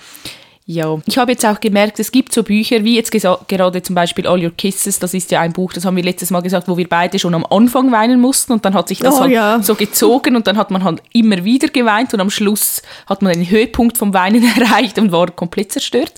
ja, 0.68 0.98
ich 1.06 1.16
habe 1.16 1.30
jetzt 1.30 1.46
auch 1.46 1.60
gemerkt, 1.60 2.00
es 2.00 2.10
gibt 2.10 2.32
so 2.32 2.42
Bücher, 2.42 2.82
wie 2.82 2.96
jetzt 2.96 3.12
gerade 3.12 3.82
zum 3.82 3.94
Beispiel 3.94 4.26
All 4.26 4.44
Your 4.44 4.50
Kisses, 4.50 4.98
das 4.98 5.14
ist 5.14 5.30
ja 5.30 5.40
ein 5.40 5.52
Buch, 5.52 5.72
das 5.72 5.84
haben 5.84 5.94
wir 5.94 6.02
letztes 6.02 6.32
Mal 6.32 6.40
gesagt, 6.40 6.66
wo 6.66 6.76
wir 6.76 6.88
beide 6.88 7.20
schon 7.20 7.34
am 7.34 7.46
Anfang 7.46 7.92
weinen 7.92 8.20
mussten 8.20 8.52
und 8.52 8.64
dann 8.64 8.74
hat 8.74 8.88
sich 8.88 8.98
das 8.98 9.14
oh, 9.14 9.20
halt 9.20 9.30
ja. 9.30 9.62
so 9.62 9.76
gezogen 9.76 10.34
und 10.34 10.48
dann 10.48 10.56
hat 10.56 10.72
man 10.72 10.82
halt 10.82 11.02
immer 11.12 11.44
wieder 11.44 11.68
geweint 11.68 12.12
und 12.14 12.20
am 12.20 12.30
Schluss 12.30 12.82
hat 13.08 13.22
man 13.22 13.32
den 13.34 13.48
Höhepunkt 13.48 13.96
vom 13.96 14.12
Weinen 14.12 14.42
erreicht 14.56 14.98
und 14.98 15.12
war 15.12 15.30
komplett 15.30 15.70
zerstört. 15.70 16.14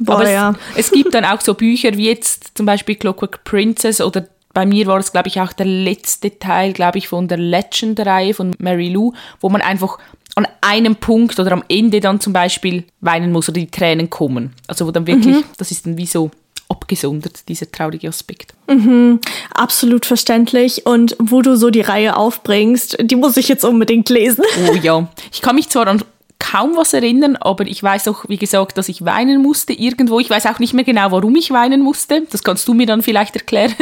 Boah, 0.00 0.16
Aber 0.16 0.28
ja. 0.28 0.54
es, 0.74 0.86
es 0.86 0.90
gibt 0.90 1.14
dann 1.14 1.24
auch 1.24 1.40
so 1.40 1.54
Bücher 1.54 1.96
wie 1.96 2.08
jetzt 2.08 2.56
zum 2.56 2.66
Beispiel 2.66 2.96
Clockwork 2.96 3.44
Princess 3.44 4.00
oder 4.00 4.26
bei 4.52 4.66
mir 4.66 4.86
war 4.86 4.98
es, 4.98 5.12
glaube 5.12 5.28
ich, 5.28 5.40
auch 5.40 5.52
der 5.52 5.66
letzte 5.66 6.38
Teil, 6.38 6.72
glaube 6.72 6.98
ich, 6.98 7.08
von 7.08 7.28
der 7.28 7.38
Legend-Reihe 7.38 8.34
von 8.34 8.54
Mary 8.58 8.90
Lou, 8.90 9.12
wo 9.40 9.48
man 9.48 9.62
einfach 9.62 9.98
an 10.34 10.46
einem 10.60 10.96
Punkt 10.96 11.38
oder 11.38 11.52
am 11.52 11.64
Ende 11.68 12.00
dann 12.00 12.20
zum 12.20 12.32
Beispiel 12.32 12.84
weinen 13.00 13.32
muss 13.32 13.48
oder 13.48 13.60
die 13.60 13.70
Tränen 13.70 14.08
kommen. 14.08 14.54
Also 14.66 14.86
wo 14.86 14.90
dann 14.90 15.06
wirklich, 15.06 15.36
mhm. 15.36 15.44
das 15.58 15.70
ist 15.70 15.84
dann 15.86 15.98
wie 15.98 16.06
so 16.06 16.30
abgesondert, 16.68 17.48
dieser 17.48 17.70
traurige 17.70 18.08
Aspekt. 18.08 18.54
Mhm, 18.66 19.20
absolut 19.52 20.06
verständlich. 20.06 20.86
Und 20.86 21.16
wo 21.18 21.42
du 21.42 21.56
so 21.56 21.68
die 21.70 21.82
Reihe 21.82 22.16
aufbringst, 22.16 22.96
die 23.00 23.16
muss 23.16 23.36
ich 23.36 23.48
jetzt 23.48 23.64
unbedingt 23.64 24.08
lesen. 24.08 24.44
Oh 24.70 24.74
ja. 24.82 25.06
Ich 25.32 25.42
kann 25.42 25.56
mich 25.56 25.68
zwar 25.68 25.86
an 25.86 26.02
kaum 26.38 26.76
was 26.76 26.92
erinnern, 26.92 27.36
aber 27.36 27.66
ich 27.66 27.82
weiß 27.82 28.08
auch, 28.08 28.24
wie 28.28 28.36
gesagt, 28.36 28.76
dass 28.76 28.88
ich 28.88 29.04
weinen 29.04 29.42
musste 29.42 29.72
irgendwo. 29.72 30.18
Ich 30.18 30.28
weiß 30.28 30.46
auch 30.46 30.58
nicht 30.58 30.74
mehr 30.74 30.84
genau, 30.84 31.12
warum 31.12 31.36
ich 31.36 31.50
weinen 31.50 31.82
musste. 31.82 32.22
Das 32.30 32.42
kannst 32.42 32.66
du 32.66 32.74
mir 32.74 32.86
dann 32.86 33.02
vielleicht 33.02 33.36
erklären. 33.36 33.74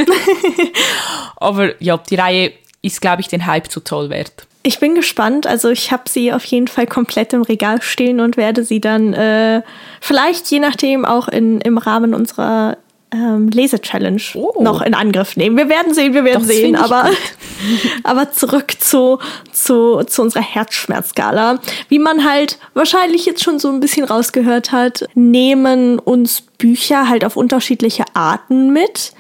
aber 1.36 1.80
ja, 1.82 1.96
die 1.96 2.16
Reihe 2.16 2.52
ist, 2.82 3.00
glaube 3.00 3.20
ich, 3.20 3.28
den 3.28 3.46
Hype 3.46 3.68
total 3.68 4.10
wert. 4.10 4.46
Ich 4.62 4.78
bin 4.78 4.94
gespannt. 4.94 5.46
Also 5.46 5.70
ich 5.70 5.90
habe 5.90 6.04
sie 6.08 6.32
auf 6.32 6.44
jeden 6.44 6.68
Fall 6.68 6.86
komplett 6.86 7.32
im 7.32 7.42
Regal 7.42 7.80
stehen 7.80 8.20
und 8.20 8.36
werde 8.36 8.62
sie 8.62 8.80
dann 8.80 9.14
äh, 9.14 9.62
vielleicht 10.00 10.50
je 10.50 10.58
nachdem 10.58 11.04
auch 11.04 11.28
in, 11.28 11.60
im 11.62 11.78
Rahmen 11.78 12.14
unserer 12.14 12.76
ähm, 13.12 13.48
Lese-Challenge 13.48 14.22
oh. 14.34 14.62
noch 14.62 14.82
in 14.82 14.94
Angriff 14.94 15.36
nehmen. 15.36 15.56
Wir 15.56 15.68
werden 15.68 15.94
sehen, 15.94 16.14
wir 16.14 16.24
werden 16.24 16.46
das 16.46 16.56
sehen. 16.56 16.76
Aber, 16.76 17.10
aber 18.04 18.32
zurück 18.32 18.74
zu, 18.78 19.18
zu, 19.50 20.02
zu 20.04 20.22
unserer 20.22 20.42
Herzschmerzskala. 20.42 21.58
Wie 21.88 21.98
man 21.98 22.28
halt 22.28 22.58
wahrscheinlich 22.74 23.26
jetzt 23.26 23.42
schon 23.42 23.58
so 23.58 23.68
ein 23.68 23.80
bisschen 23.80 24.04
rausgehört 24.04 24.72
hat, 24.72 25.08
nehmen 25.14 25.98
uns 25.98 26.42
Bücher 26.42 27.08
halt 27.08 27.24
auf 27.24 27.36
unterschiedliche 27.36 28.04
Arten 28.14 28.72
mit. 28.72 29.12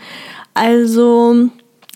Also 0.54 1.48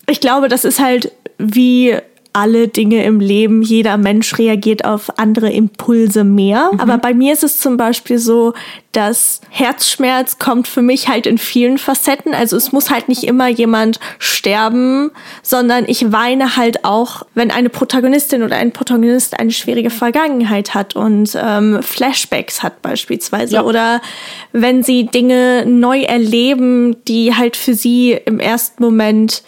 ich 0.09 0.21
glaube, 0.21 0.49
das 0.49 0.65
ist 0.65 0.81
halt 0.81 1.13
wie 1.39 1.97
alle 2.35 2.67
Dinge 2.67 3.05
im 3.05 3.21
Leben. 3.21 3.63
Jeder 3.63 3.97
Mensch 3.97 4.37
reagiert 4.39 4.85
auf 4.85 5.19
andere 5.19 5.51
Impulse 5.51 6.25
mehr. 6.25 6.71
Mhm. 6.73 6.81
Aber 6.81 6.99
bei 6.99 7.15
mir 7.15 7.33
ist 7.33 7.45
es 7.45 7.61
zum 7.61 7.77
Beispiel 7.77 8.19
so, 8.19 8.55
dass 8.91 9.41
Herzschmerz 9.51 10.41
kommt 10.41 10.67
für 10.67 10.83
mich 10.83 11.09
halt 11.09 11.29
in 11.29 11.39
vielen 11.39 11.79
Facetten. 11.79 12.35
Also 12.35 12.57
es 12.57 12.73
muss 12.73 12.91
halt 12.91 13.09
nicht 13.09 13.23
immer 13.23 13.47
jemand 13.47 14.01
sterben, 14.19 15.13
sondern 15.43 15.85
ich 15.87 16.11
weine 16.11 16.57
halt 16.57 16.85
auch, 16.85 17.23
wenn 17.35 17.53
eine 17.53 17.69
Protagonistin 17.69 18.43
oder 18.43 18.57
ein 18.57 18.73
Protagonist 18.73 19.39
eine 19.39 19.53
schwierige 19.53 19.91
Vergangenheit 19.91 20.75
hat 20.75 20.97
und 20.97 21.39
ähm, 21.41 21.85
Flashbacks 21.85 22.65
hat 22.65 22.83
beispielsweise. 22.83 23.55
Ja. 23.55 23.63
Oder 23.63 24.03
wenn 24.51 24.83
sie 24.83 25.07
Dinge 25.07 25.67
neu 25.67 26.01
erleben, 26.01 26.97
die 27.07 27.37
halt 27.37 27.57
für 27.57 27.75
sie 27.75 28.19
im 28.25 28.41
ersten 28.41 28.83
Moment 28.83 29.45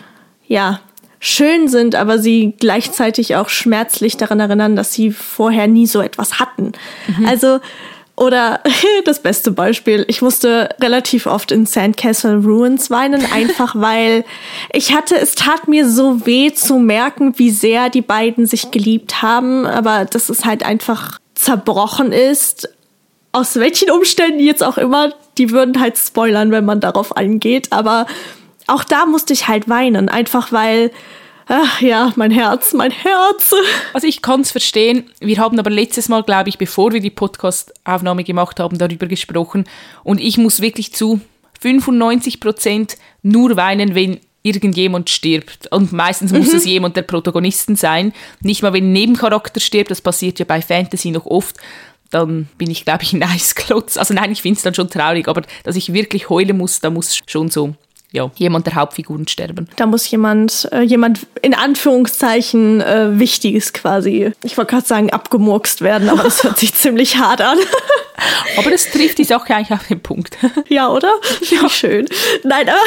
ja 0.47 0.79
schön 1.21 1.69
sind, 1.69 1.95
aber 1.95 2.19
sie 2.19 2.55
gleichzeitig 2.59 3.37
auch 3.37 3.49
schmerzlich 3.49 4.17
daran 4.17 4.41
erinnern, 4.41 4.77
dass 4.77 4.93
sie 4.93 5.11
vorher 5.11 5.67
nie 5.67 5.87
so 5.87 6.01
etwas 6.01 6.39
hatten. 6.39 6.73
Mhm. 7.09 7.27
Also, 7.27 7.61
oder 8.17 8.61
das 9.05 9.21
beste 9.21 9.51
Beispiel, 9.51 10.05
ich 10.09 10.23
musste 10.23 10.71
relativ 10.81 11.27
oft 11.27 11.53
in 11.53 11.67
Sandcastle 11.67 12.37
Ruins 12.37 12.91
weinen, 12.91 13.25
einfach 13.33 13.75
weil 13.77 14.25
ich 14.73 14.95
hatte, 14.95 15.17
es 15.17 15.35
tat 15.35 15.69
mir 15.69 15.89
so 15.89 16.27
weh 16.27 16.53
zu 16.53 16.79
merken, 16.79 17.39
wie 17.39 17.51
sehr 17.51 17.91
die 17.91 18.03
beiden 18.03 18.47
sich 18.47 18.71
geliebt 18.71 19.23
haben, 19.23 19.67
aber 19.67 20.05
dass 20.05 20.29
es 20.29 20.45
halt 20.45 20.65
einfach 20.65 21.19
zerbrochen 21.35 22.13
ist. 22.13 22.71
Aus 23.33 23.57
welchen 23.57 23.91
Umständen 23.91 24.41
jetzt 24.41 24.65
auch 24.65 24.79
immer, 24.79 25.13
die 25.37 25.51
würden 25.51 25.79
halt 25.79 25.99
spoilern, 25.99 26.51
wenn 26.51 26.65
man 26.65 26.81
darauf 26.81 27.15
eingeht, 27.15 27.69
aber 27.71 28.07
auch 28.67 28.85
da 28.85 29.07
musste 29.07 29.33
ich 29.33 29.49
halt 29.49 29.69
weinen, 29.69 30.09
einfach 30.09 30.53
weil, 30.53 30.91
ach 31.47 31.81
ja, 31.81 32.13
mein 32.17 32.31
Herz, 32.31 32.73
mein 32.73 32.91
Herz. 32.91 33.55
Also 33.93 34.07
ich 34.07 34.23
kann 34.23 34.41
es 34.41 34.51
verstehen. 34.51 35.11
Wir 35.21 35.39
haben 35.39 35.59
aber 35.59 35.71
letztes 35.71 36.09
Mal, 36.09 36.23
glaube 36.23 36.49
ich, 36.49 36.59
bevor 36.59 36.93
wir 36.93 37.01
die 37.01 37.11
Podcast-Aufnahme 37.11 38.25
gemacht 38.25 38.61
haben, 38.61 38.79
darüber 38.79 39.07
gesprochen. 39.07 39.65
Und 40.03 40.21
ich 40.21 40.39
muss 40.39 40.61
wirklich 40.61 40.93
zu 40.93 41.21
95 41.61 42.41
Prozent 42.41 42.97
nur 43.23 43.57
weinen, 43.57 43.95
wenn 43.95 44.21
irgendjemand 44.43 45.11
stirbt. 45.11 45.71
Und 45.73 45.93
meistens 45.93 46.33
muss 46.33 46.53
mhm. 46.53 46.57
es 46.57 46.65
jemand 46.65 46.97
der 46.97 47.03
Protagonisten 47.03 47.75
sein. 47.75 48.13
Nicht 48.41 48.63
mal, 48.63 48.73
wenn 48.73 48.91
ein 48.91 48.93
Nebencharakter 48.93 49.61
stirbt, 49.61 49.91
das 49.91 50.01
passiert 50.01 50.39
ja 50.39 50.45
bei 50.45 50.63
Fantasy 50.63 51.11
noch 51.11 51.27
oft. 51.27 51.57
Dann 52.11 52.49
bin 52.57 52.71
ich, 52.71 52.85
glaube 52.85 53.03
ich, 53.03 53.13
ein 53.13 53.23
Eisklotz. 53.25 53.97
Also 53.97 54.15
nein, 54.15 54.31
ich 54.31 54.43
finde 54.43 54.57
es 54.57 54.63
dann 54.63 54.75
schon 54.75 54.89
traurig, 54.89 55.27
aber 55.27 55.43
dass 55.65 55.75
ich 55.75 55.93
wirklich 55.93 56.29
heulen 56.31 56.57
muss, 56.57 56.81
da 56.81 56.91
muss 56.91 57.21
schon 57.27 57.51
so 57.51 57.75
ja, 58.17 58.31
jemand 58.37 58.67
der 58.67 58.75
Hauptfiguren 58.75 59.29
sterben. 59.29 59.69
Da 59.77 59.87
muss 59.87 60.11
jemand, 60.11 60.69
äh, 60.73 60.81
jemand 60.81 61.27
in 61.43 61.53
Anführungszeichen 61.55 62.81
äh, 62.81 63.19
Wichtiges 63.19 63.75
quasi, 63.75 64.33
ich 64.43 64.57
wollte 64.57 64.71
gerade 64.71 64.87
sagen, 64.87 65.11
abgemurkst 65.11 65.83
werden, 65.83 66.09
aber 66.09 66.23
das 66.23 66.43
hört 66.43 66.59
sich 66.59 66.75
ziemlich 66.75 67.19
hart 67.19 67.43
an. 67.43 67.59
aber 68.57 68.71
das 68.71 68.91
trifft 68.91 69.19
die 69.19 69.25
Sache 69.25 69.55
eigentlich 69.55 69.79
auf 69.79 69.87
den 69.87 70.01
Punkt. 70.01 70.39
ja, 70.69 70.89
oder? 70.89 71.13
Ja. 71.51 71.69
Schön. 71.69 72.09
Nein, 72.43 72.69
aber 72.69 72.79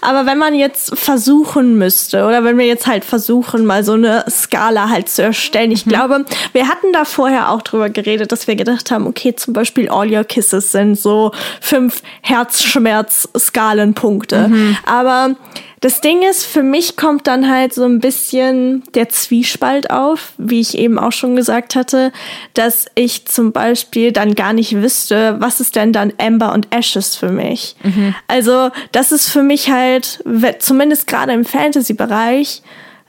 aber 0.00 0.26
wenn 0.26 0.38
man 0.38 0.54
jetzt 0.54 0.96
versuchen 0.98 1.78
müsste, 1.78 2.24
oder 2.24 2.42
wenn 2.44 2.58
wir 2.58 2.66
jetzt 2.66 2.86
halt 2.86 3.04
versuchen, 3.04 3.66
mal 3.66 3.82
so 3.84 3.92
eine 3.92 4.24
Skala 4.28 4.90
halt 4.90 5.08
zu 5.08 5.22
erstellen, 5.22 5.70
ich 5.70 5.86
mhm. 5.86 5.90
glaube, 5.90 6.24
wir 6.52 6.68
hatten 6.68 6.92
da 6.92 7.04
vorher 7.04 7.50
auch 7.50 7.62
drüber 7.62 7.88
geredet, 7.90 8.32
dass 8.32 8.46
wir 8.46 8.54
gedacht 8.56 8.90
haben, 8.90 9.06
okay, 9.06 9.34
zum 9.34 9.54
Beispiel 9.54 9.88
All 9.88 10.12
Your 10.12 10.24
Kisses 10.24 10.72
sind 10.72 10.96
so 10.96 11.32
fünf 11.60 12.02
Herzschmerz-Skalenpunkte. 12.22 14.48
Mhm. 14.48 14.76
Aber 14.84 15.36
das 15.80 16.00
Ding 16.00 16.22
ist, 16.22 16.44
für 16.44 16.62
mich 16.62 16.96
kommt 16.96 17.26
dann 17.26 17.50
halt 17.50 17.74
so 17.74 17.84
ein 17.84 18.00
bisschen 18.00 18.82
der 18.94 19.08
Zwiespalt 19.10 19.90
auf, 19.90 20.32
wie 20.38 20.60
ich 20.60 20.78
eben 20.78 20.98
auch 20.98 21.12
schon 21.12 21.36
gesagt 21.36 21.74
hatte, 21.74 22.12
dass 22.54 22.86
ich 22.94 23.26
zum 23.26 23.52
Beispiel 23.52 24.10
dann 24.12 24.34
gar 24.34 24.52
nicht 24.52 24.74
wüsste, 24.74 25.36
was 25.38 25.60
ist 25.60 25.76
denn 25.76 25.92
dann 25.92 26.12
Amber 26.18 26.52
und 26.54 26.74
Ashes 26.74 27.14
für 27.14 27.30
mich. 27.30 27.76
Mhm. 27.82 28.14
Also 28.26 28.70
das 28.92 29.12
ist 29.12 29.28
für 29.28 29.42
mich 29.42 29.70
halt, 29.70 30.24
zumindest 30.60 31.06
gerade 31.06 31.32
im 31.32 31.44
Fantasy-Bereich, 31.44 32.62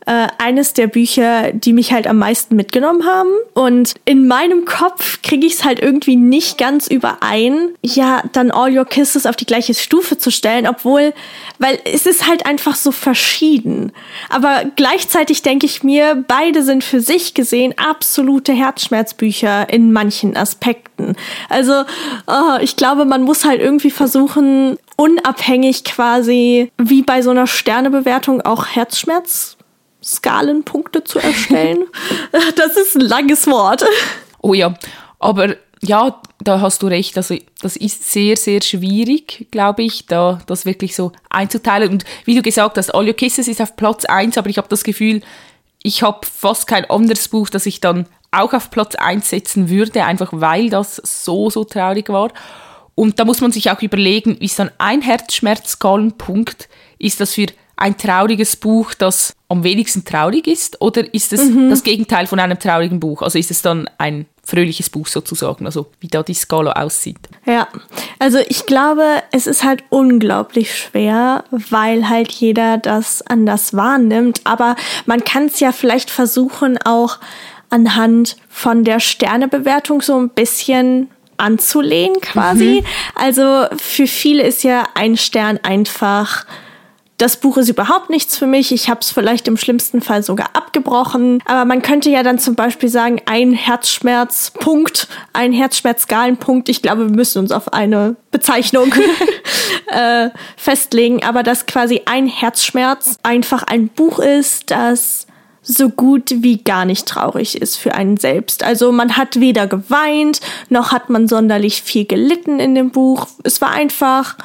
äh, 0.08 0.28
eines 0.38 0.72
der 0.74 0.88
Bücher, 0.88 1.52
die 1.52 1.74
mich 1.74 1.92
halt 1.92 2.08
am 2.08 2.18
meisten 2.18 2.56
mitgenommen 2.56 3.06
haben. 3.06 3.30
Und 3.54 3.96
in 4.06 4.26
meinem 4.26 4.64
Kopf 4.64 5.22
kriege 5.22 5.46
ich 5.46 5.56
es 5.56 5.66
halt 5.66 5.80
irgendwie 5.80 6.16
nicht 6.16 6.58
ganz 6.58 6.88
überein, 6.88 7.72
ja, 7.84 8.24
dann 8.32 8.50
All 8.50 8.76
Your 8.76 8.86
Kisses 8.86 9.26
auf 9.26 9.36
die 9.36 9.46
gleiche 9.46 9.74
Stufe 9.74 10.18
zu 10.18 10.32
stellen, 10.32 10.66
obwohl, 10.66 11.14
weil 11.60 11.80
es 11.84 12.06
ist 12.06 12.28
halt 12.28 12.46
einfach 12.46 12.76
so 12.76 12.94
verschieden. 12.94 13.92
Aber 14.30 14.64
gleichzeitig 14.78 15.42
denke 15.42 15.66
ich 15.66 15.84
mir, 15.84 16.24
beide 16.28 16.64
sind 16.64 16.86
für 16.86 17.02
sich 17.02 17.34
gesehen 17.34 17.74
absolute 17.78 18.54
Herzschmerzbücher 18.54 19.70
in 19.70 19.92
manchen 19.92 20.38
Aspekten. 20.38 21.18
Also, 21.50 21.84
oh, 22.28 22.58
ich 22.62 22.78
glaube, 22.78 23.04
man 23.04 23.24
muss 23.24 23.44
halt 23.44 23.60
irgendwie 23.60 23.92
versuchen, 23.92 24.78
unabhängig 24.96 25.84
quasi 25.84 26.72
wie 26.78 27.02
bei 27.02 27.22
so 27.22 27.32
einer 27.32 27.46
Sternebewertung 27.46 28.42
auch 28.42 28.68
Herzschmerz 28.68 29.57
Skalenpunkte 30.08 31.04
zu 31.04 31.20
erstellen. 31.20 31.86
das 32.56 32.78
ist 32.78 32.96
ein 32.96 33.02
langes 33.02 33.46
Wort. 33.48 33.86
Oh 34.42 34.54
ja, 34.54 34.74
aber 35.20 35.56
ja, 35.82 36.22
da 36.40 36.62
hast 36.62 36.82
du 36.82 36.88
recht. 36.88 37.18
Also 37.18 37.36
das 37.62 37.76
ist 37.76 38.12
sehr, 38.12 38.38
sehr 38.38 38.62
schwierig, 38.62 39.48
glaube 39.52 39.84
ich, 39.84 40.06
da 40.06 40.40
das 40.48 40.66
wirklich 40.66 40.96
so 40.96 41.12
einzuteilen. 41.30 41.90
Und 41.90 42.06
wie 42.26 42.36
du 42.36 42.42
gesagt 42.42 42.78
hast, 42.78 42.94
All 42.94 43.06
Your 43.06 43.14
Kisses 43.14 43.48
ist 43.48 43.62
auf 43.62 43.76
Platz 43.76 44.06
1, 44.06 44.38
aber 44.38 44.50
ich 44.50 44.58
habe 44.58 44.70
das 44.70 44.84
Gefühl, 44.84 45.22
ich 45.84 46.04
habe 46.04 46.26
fast 46.26 46.68
kein 46.68 46.90
anderes 46.90 47.28
Buch, 47.28 47.50
das 47.50 47.66
ich 47.66 47.82
dann 47.82 48.08
auch 48.32 48.54
auf 48.54 48.72
Platz 48.72 48.96
1 48.96 49.30
setzen 49.30 49.70
würde, 49.70 50.04
einfach 50.04 50.30
weil 50.34 50.70
das 50.70 50.96
so, 50.98 51.50
so 51.50 51.64
traurig 51.64 52.10
war. 52.10 52.32
Und 52.96 53.20
da 53.20 53.26
muss 53.26 53.42
man 53.42 53.52
sich 53.52 53.70
auch 53.70 53.82
überlegen, 53.82 54.38
ist 54.38 54.58
dann 54.60 54.72
ein 54.80 55.02
Herzschmerzskalenpunkt, 55.02 56.68
ist 56.98 57.20
das 57.20 57.36
für 57.36 57.46
ein 57.78 57.98
trauriges 57.98 58.56
Buch, 58.56 58.94
das 58.96 59.34
am 59.48 59.64
wenigsten 59.64 60.04
traurig 60.04 60.48
ist? 60.48 60.82
Oder 60.82 61.14
ist 61.14 61.32
es 61.32 61.46
mhm. 61.46 61.70
das 61.70 61.84
Gegenteil 61.84 62.28
von 62.28 62.40
einem 62.40 62.60
traurigen 62.60 63.00
Buch? 63.00 63.22
Also 63.22 63.40
ist 63.40 63.52
es 63.52 63.62
dann 63.62 63.90
ein 63.98 64.26
fröhliches 64.44 64.90
Buch 64.90 65.08
sozusagen, 65.08 65.66
also 65.66 65.88
wie 66.00 66.08
da 66.08 66.24
die 66.24 66.34
Skala 66.34 66.72
aussieht? 66.74 67.20
Ja, 67.46 67.68
also 68.18 68.40
ich 68.48 68.66
glaube, 68.66 69.24
es 69.32 69.46
ist 69.46 69.64
halt 69.64 69.84
unglaublich 69.90 70.76
schwer, 70.76 71.44
weil 71.52 72.10
halt 72.10 72.32
jeder 72.32 72.78
das 72.78 73.22
anders 73.22 73.76
wahrnimmt. 73.76 74.42
Aber 74.44 74.76
man 75.06 75.24
kann 75.24 75.46
es 75.46 75.60
ja 75.60 75.72
vielleicht 75.72 76.10
versuchen, 76.10 76.78
auch 76.84 77.20
anhand 77.70 78.38
von 78.50 78.84
der 78.84 79.00
Sternebewertung 79.00 80.02
so 80.02 80.18
ein 80.18 80.30
bisschen 80.30 81.10
anzulehnen 81.38 82.20
quasi. 82.22 82.82
Mhm. 82.82 82.86
Also 83.16 83.66
für 83.78 84.08
viele 84.08 84.44
ist 84.44 84.64
ja 84.64 84.86
ein 84.96 85.18
Stern 85.18 85.60
einfach 85.62 86.46
das 87.18 87.38
Buch 87.38 87.58
ist 87.58 87.70
überhaupt 87.70 88.12
nichts 88.12 88.38
für 88.38 88.46
mich, 88.46 88.72
ich 88.72 88.90
habe 88.90 89.00
es 89.02 89.10
vielleicht 89.10 89.48
im 89.48 89.58
schlimmsten 89.58 90.02
Fall 90.02 90.22
sogar 90.22 90.50
abgebrochen. 90.54 91.42
Aber 91.46 91.66
man 91.66 91.82
könnte 91.82 92.12
ja 92.12 92.22
dann 92.22 92.38
zum 92.38 92.54
Beispiel 92.54 92.90
sagen, 92.90 93.22
ein 93.26 93.54
Herzschmerzpunkt, 93.54 95.08
ein 95.34 95.52
Herzschmerzskalenpunkt. 95.52 96.70
Ich 96.70 96.84
glaube, 96.84 97.10
wir 97.10 97.16
müssen 97.16 97.40
uns 97.40 97.52
auf 97.52 97.74
eine 97.74 98.16
Bezeichnung 98.30 98.94
äh, 99.88 100.30
festlegen, 100.58 101.24
aber 101.24 101.42
dass 101.42 101.66
quasi 101.66 102.04
ein 102.06 102.28
Herzschmerz 102.28 103.18
einfach 103.24 103.64
ein 103.64 103.88
Buch 103.88 104.20
ist, 104.20 104.70
das 104.70 105.26
so 105.64 105.90
gut 105.90 106.32
wie 106.38 106.64
gar 106.64 106.86
nicht 106.86 107.08
traurig 107.08 107.60
ist 107.60 107.78
für 107.78 107.96
einen 107.96 108.18
selbst. 108.18 108.64
Also 108.64 108.92
man 108.92 109.18
hat 109.18 109.40
weder 109.40 109.66
geweint, 109.66 110.40
noch 110.70 110.92
hat 110.92 111.10
man 111.10 111.28
sonderlich 111.28 111.82
viel 111.82 112.06
gelitten 112.06 112.60
in 112.60 112.76
dem 112.76 112.92
Buch. 112.92 113.28
Es 113.44 113.60
war 113.60 113.72
einfach, 113.72 114.38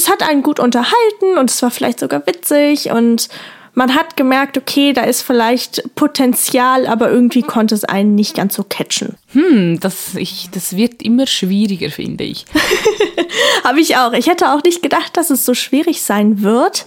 es 0.00 0.08
hat 0.08 0.22
einen 0.22 0.42
gut 0.42 0.60
unterhalten 0.60 1.36
und 1.38 1.50
es 1.50 1.62
war 1.62 1.70
vielleicht 1.70 2.00
sogar 2.00 2.26
witzig 2.26 2.90
und 2.90 3.28
man 3.74 3.94
hat 3.94 4.16
gemerkt, 4.16 4.58
okay, 4.58 4.92
da 4.92 5.02
ist 5.02 5.22
vielleicht 5.22 5.94
Potenzial, 5.94 6.86
aber 6.86 7.10
irgendwie 7.10 7.42
konnte 7.42 7.74
es 7.74 7.84
einen 7.84 8.14
nicht 8.14 8.34
ganz 8.34 8.54
so 8.54 8.64
catchen. 8.64 9.16
Hm, 9.32 9.78
das, 9.78 10.16
ich, 10.16 10.48
das 10.50 10.76
wird 10.76 11.02
immer 11.02 11.26
schwieriger, 11.26 11.90
finde 11.90 12.24
ich. 12.24 12.46
Habe 13.64 13.80
ich 13.80 13.96
auch. 13.96 14.12
Ich 14.12 14.26
hätte 14.26 14.52
auch 14.52 14.62
nicht 14.64 14.82
gedacht, 14.82 15.16
dass 15.16 15.30
es 15.30 15.44
so 15.44 15.54
schwierig 15.54 16.02
sein 16.02 16.42
wird. 16.42 16.86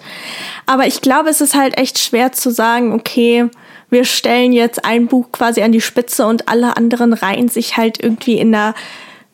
Aber 0.65 0.85
ich 0.87 1.01
glaube, 1.01 1.29
es 1.29 1.39
ist 1.39 1.55
halt 1.55 1.77
echt 1.77 1.99
schwer 1.99 2.31
zu 2.31 2.49
sagen, 2.49 2.93
okay, 2.93 3.49
wir 3.89 4.03
stellen 4.03 4.51
jetzt 4.51 4.83
ein 4.83 5.07
Buch 5.07 5.31
quasi 5.31 5.61
an 5.61 5.71
die 5.71 5.81
Spitze 5.81 6.25
und 6.25 6.49
alle 6.49 6.75
anderen 6.75 7.13
reihen 7.13 7.47
sich 7.47 7.77
halt 7.77 8.03
irgendwie 8.03 8.39
in 8.39 8.53
einer, 8.53 8.73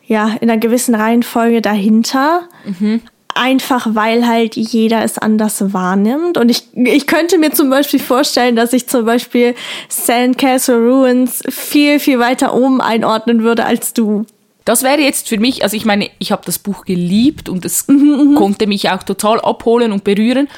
ja, 0.05 0.35
in 0.41 0.49
einer 0.49 0.59
gewissen 0.59 0.93
Reihenfolge 0.93 1.61
dahinter. 1.61 2.47
Mhm. 2.65 3.01
Einfach 3.41 3.87
weil 3.95 4.27
halt 4.27 4.57
jeder 4.57 5.01
es 5.01 5.17
anders 5.17 5.71
wahrnimmt. 5.71 6.37
Und 6.37 6.49
ich, 6.49 6.63
ich 6.75 7.07
könnte 7.07 7.37
mir 7.37 7.51
zum 7.51 7.69
Beispiel 7.69 8.01
vorstellen, 8.01 8.57
dass 8.57 8.73
ich 8.73 8.87
zum 8.87 9.05
Beispiel 9.05 9.55
Sandcastle 9.87 10.75
Ruins 10.75 11.41
viel, 11.47 12.01
viel 12.01 12.19
weiter 12.19 12.53
oben 12.53 12.81
einordnen 12.81 13.41
würde 13.41 13.65
als 13.65 13.93
du. 13.93 14.25
Das 14.65 14.83
wäre 14.83 14.99
jetzt 14.99 15.29
für 15.29 15.39
mich, 15.39 15.63
also 15.63 15.77
ich 15.77 15.85
meine, 15.85 16.09
ich 16.19 16.33
habe 16.33 16.41
das 16.45 16.59
Buch 16.59 16.83
geliebt 16.83 17.47
und 17.47 17.63
es 17.63 17.87
mhm, 17.87 18.31
mhm, 18.31 18.35
konnte 18.35 18.67
mich 18.67 18.89
auch 18.89 19.03
total 19.03 19.39
abholen 19.39 19.93
und 19.93 20.03
berühren, 20.03 20.49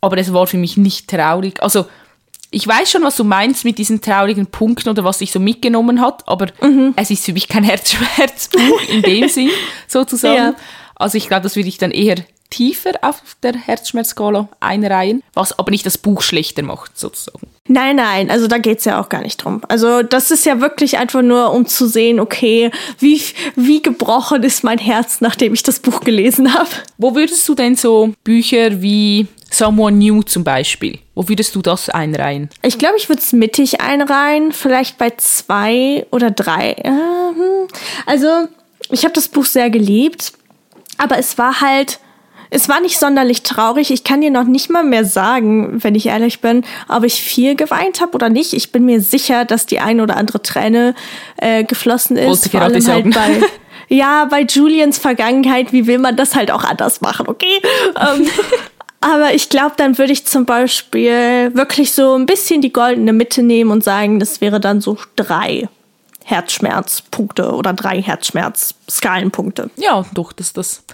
aber 0.00 0.16
es 0.16 0.32
war 0.32 0.46
für 0.46 0.56
mich 0.56 0.78
nicht 0.78 1.10
traurig. 1.10 1.62
Also 1.62 1.84
ich 2.50 2.66
weiß 2.66 2.90
schon, 2.90 3.02
was 3.02 3.16
du 3.16 3.24
meinst 3.24 3.66
mit 3.66 3.76
diesen 3.76 4.00
traurigen 4.00 4.46
Punkten 4.46 4.88
oder 4.88 5.04
was 5.04 5.18
sich 5.18 5.32
so 5.32 5.38
mitgenommen 5.38 6.00
hat, 6.00 6.26
aber 6.26 6.46
mhm. 6.62 6.94
es 6.96 7.10
ist 7.10 7.26
für 7.26 7.34
mich 7.34 7.46
kein 7.46 7.64
Herzschmerzbuch 7.64 8.88
in 8.88 9.02
dem 9.02 9.28
Sinn, 9.28 9.50
sozusagen. 9.86 10.36
Ja. 10.36 10.54
Also 11.02 11.18
ich 11.18 11.28
glaube, 11.28 11.42
das 11.42 11.56
würde 11.56 11.68
ich 11.68 11.78
dann 11.78 11.90
eher 11.90 12.16
tiefer 12.50 12.92
auf 13.00 13.22
der 13.42 13.54
Herzschmerzskala 13.54 14.48
einreihen, 14.60 15.22
was 15.32 15.58
aber 15.58 15.70
nicht 15.70 15.86
das 15.86 15.96
Buch 15.96 16.20
schlechter 16.20 16.62
macht, 16.62 16.98
sozusagen. 16.98 17.48
Nein, 17.66 17.96
nein, 17.96 18.30
also 18.30 18.46
da 18.46 18.58
geht's 18.58 18.84
ja 18.84 19.00
auch 19.00 19.08
gar 19.08 19.22
nicht 19.22 19.38
drum. 19.38 19.62
Also 19.68 20.02
das 20.02 20.30
ist 20.30 20.44
ja 20.44 20.60
wirklich 20.60 20.98
einfach 20.98 21.22
nur, 21.22 21.52
um 21.52 21.66
zu 21.66 21.86
sehen, 21.86 22.20
okay, 22.20 22.70
wie, 22.98 23.22
wie 23.56 23.80
gebrochen 23.80 24.42
ist 24.42 24.64
mein 24.64 24.78
Herz, 24.78 25.20
nachdem 25.20 25.54
ich 25.54 25.62
das 25.62 25.80
Buch 25.80 26.00
gelesen 26.00 26.52
habe. 26.54 26.68
Wo 26.98 27.14
würdest 27.14 27.48
du 27.48 27.54
denn 27.54 27.74
so 27.76 28.12
Bücher 28.22 28.82
wie 28.82 29.26
Someone 29.52 29.98
New 29.98 30.22
zum 30.22 30.44
Beispiel. 30.44 30.98
Wo 31.14 31.28
würdest 31.28 31.54
du 31.54 31.60
das 31.60 31.90
einreihen? 31.90 32.48
Ich 32.62 32.78
glaube, 32.78 32.96
ich 32.96 33.10
würde 33.10 33.20
es 33.20 33.34
mittig 33.34 33.82
einreihen, 33.82 34.52
vielleicht 34.52 34.96
bei 34.96 35.10
zwei 35.18 36.06
oder 36.10 36.30
drei. 36.30 36.74
Ähm, 36.82 37.68
also, 38.06 38.48
ich 38.90 39.04
habe 39.04 39.12
das 39.12 39.28
Buch 39.28 39.44
sehr 39.44 39.68
geliebt, 39.68 40.32
aber 41.02 41.18
es 41.18 41.36
war 41.38 41.60
halt, 41.60 41.98
es 42.50 42.68
war 42.68 42.80
nicht 42.80 42.98
sonderlich 42.98 43.42
traurig. 43.42 43.90
Ich 43.90 44.04
kann 44.04 44.20
dir 44.20 44.30
noch 44.30 44.44
nicht 44.44 44.70
mal 44.70 44.84
mehr 44.84 45.04
sagen, 45.04 45.82
wenn 45.82 45.94
ich 45.94 46.06
ehrlich 46.06 46.40
bin, 46.40 46.64
ob 46.88 47.02
ich 47.04 47.14
viel 47.22 47.56
geweint 47.56 48.00
habe 48.00 48.12
oder 48.12 48.28
nicht. 48.28 48.52
Ich 48.52 48.72
bin 48.72 48.84
mir 48.84 49.00
sicher, 49.00 49.44
dass 49.44 49.66
die 49.66 49.80
eine 49.80 50.02
oder 50.02 50.16
andere 50.16 50.42
Träne 50.42 50.94
äh, 51.38 51.64
geflossen 51.64 52.16
ist. 52.16 52.50
Vor 52.50 52.60
allem 52.60 52.86
halt 52.86 53.14
bei 53.14 53.42
ja, 53.88 54.26
bei 54.26 54.42
Julians 54.42 54.98
Vergangenheit, 54.98 55.72
wie 55.72 55.86
will 55.86 55.98
man 55.98 56.16
das 56.16 56.34
halt 56.34 56.50
auch 56.50 56.64
anders 56.64 57.00
machen, 57.00 57.26
okay? 57.28 57.60
ähm, 58.00 58.26
aber 59.00 59.34
ich 59.34 59.48
glaube, 59.48 59.72
dann 59.76 59.98
würde 59.98 60.12
ich 60.12 60.26
zum 60.26 60.46
Beispiel 60.46 61.54
wirklich 61.54 61.92
so 61.92 62.14
ein 62.14 62.26
bisschen 62.26 62.60
die 62.60 62.72
goldene 62.72 63.12
Mitte 63.12 63.42
nehmen 63.42 63.70
und 63.70 63.82
sagen, 63.82 64.20
das 64.20 64.40
wäre 64.40 64.60
dann 64.60 64.80
so 64.80 64.96
drei 65.16 65.68
Herzschmerzpunkte 66.24 67.52
oder 67.52 67.72
drei 67.72 68.02
Herzschmerzskalenpunkte. 68.02 69.70
Ja, 69.76 70.04
doch, 70.14 70.32
das, 70.32 70.52
das, 70.52 70.84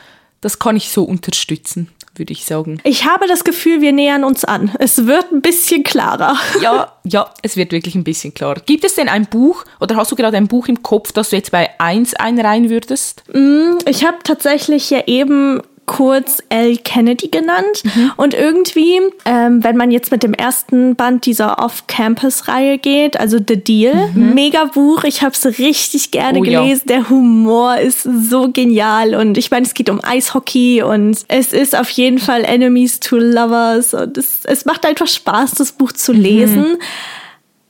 das 0.41 0.59
kann 0.59 0.77
ich 0.77 0.91
so 0.91 1.05
unterstützen, 1.05 1.89
würde 2.17 2.33
ich 2.33 2.45
sagen. 2.45 2.81
Ich 2.85 3.05
habe 3.05 3.27
das 3.27 3.45
Gefühl, 3.45 3.81
wir 3.81 3.93
nähern 3.93 4.25
uns 4.25 4.45
an. 4.45 4.73
Es 4.79 5.07
wird 5.07 5.33
ein 5.33 5.43
bisschen 5.43 5.83
klarer. 5.83 6.37
Ja, 6.63 6.93
ja, 7.05 7.31
es 7.43 7.57
wird 7.57 7.73
wirklich 7.73 7.95
ein 7.95 8.05
bisschen 8.05 8.35
klarer. 8.35 8.61
Gibt 8.67 8.85
es 8.85 8.95
denn 8.95 9.09
ein 9.09 9.27
Buch 9.27 9.65
oder 9.81 9.97
hast 9.97 10.11
du 10.11 10.17
gerade 10.17 10.37
ein 10.37 10.49
Buch 10.49 10.69
im 10.69 10.83
Kopf, 10.83 11.13
das 11.13 11.31
du 11.31 11.37
jetzt 11.37 11.53
bei 11.53 11.71
1 11.79 12.15
einreihen 12.15 12.71
würdest? 12.71 13.23
Mm, 13.33 13.79
ich 13.87 14.05
habe 14.05 14.19
tatsächlich 14.25 14.91
ja 14.91 15.03
eben 15.07 15.63
kurz 15.89 16.41
L. 16.51 16.77
Kennedy 16.77 17.29
genannt. 17.29 17.83
Mhm. 17.83 18.13
Und 18.17 18.35
irgendwie, 18.35 19.01
ähm, 19.25 19.65
wenn 19.65 19.77
man 19.77 19.91
jetzt 19.91 20.13
mit 20.13 20.23
dem 20.23 20.35
ersten 20.35 20.95
Band 20.95 21.27
dieser 21.27 21.59
Off-Campus-Reihe 21.59 22.79
geht, 22.79 23.19
also 23.19 23.39
The 23.39 23.57
Deal, 23.57 24.11
mhm. 24.15 24.35
mega 24.35 24.67
Buch. 24.67 25.03
Ich 25.03 25.23
habe 25.23 25.33
es 25.33 25.59
richtig 25.59 26.13
gerne 26.13 26.39
oh, 26.39 26.43
gelesen. 26.43 26.85
Ja. 26.89 26.97
Der 26.97 27.11
Humor 27.11 27.79
ist 27.79 28.03
so 28.03 28.51
genial. 28.53 29.15
Und 29.15 29.39
ich 29.39 29.51
meine, 29.51 29.67
es 29.67 29.75
geht 29.75 29.91
um 29.91 30.01
Eishockey 30.05 30.83
und 30.83 31.25
es 31.27 31.53
ist 31.53 31.77
auf 31.77 31.89
jeden 31.91 32.19
Fall 32.19 32.45
Enemies 32.45 33.01
to 33.01 33.17
Lovers. 33.17 33.95
Und 33.95 34.19
es, 34.19 34.45
es 34.45 34.67
macht 34.67 34.85
einfach 34.87 35.09
Spaß, 35.09 35.53
das 35.53 35.73
Buch 35.73 35.93
zu 35.93 36.13
mhm. 36.13 36.21
lesen. 36.21 36.61
Mhm. 36.61 36.79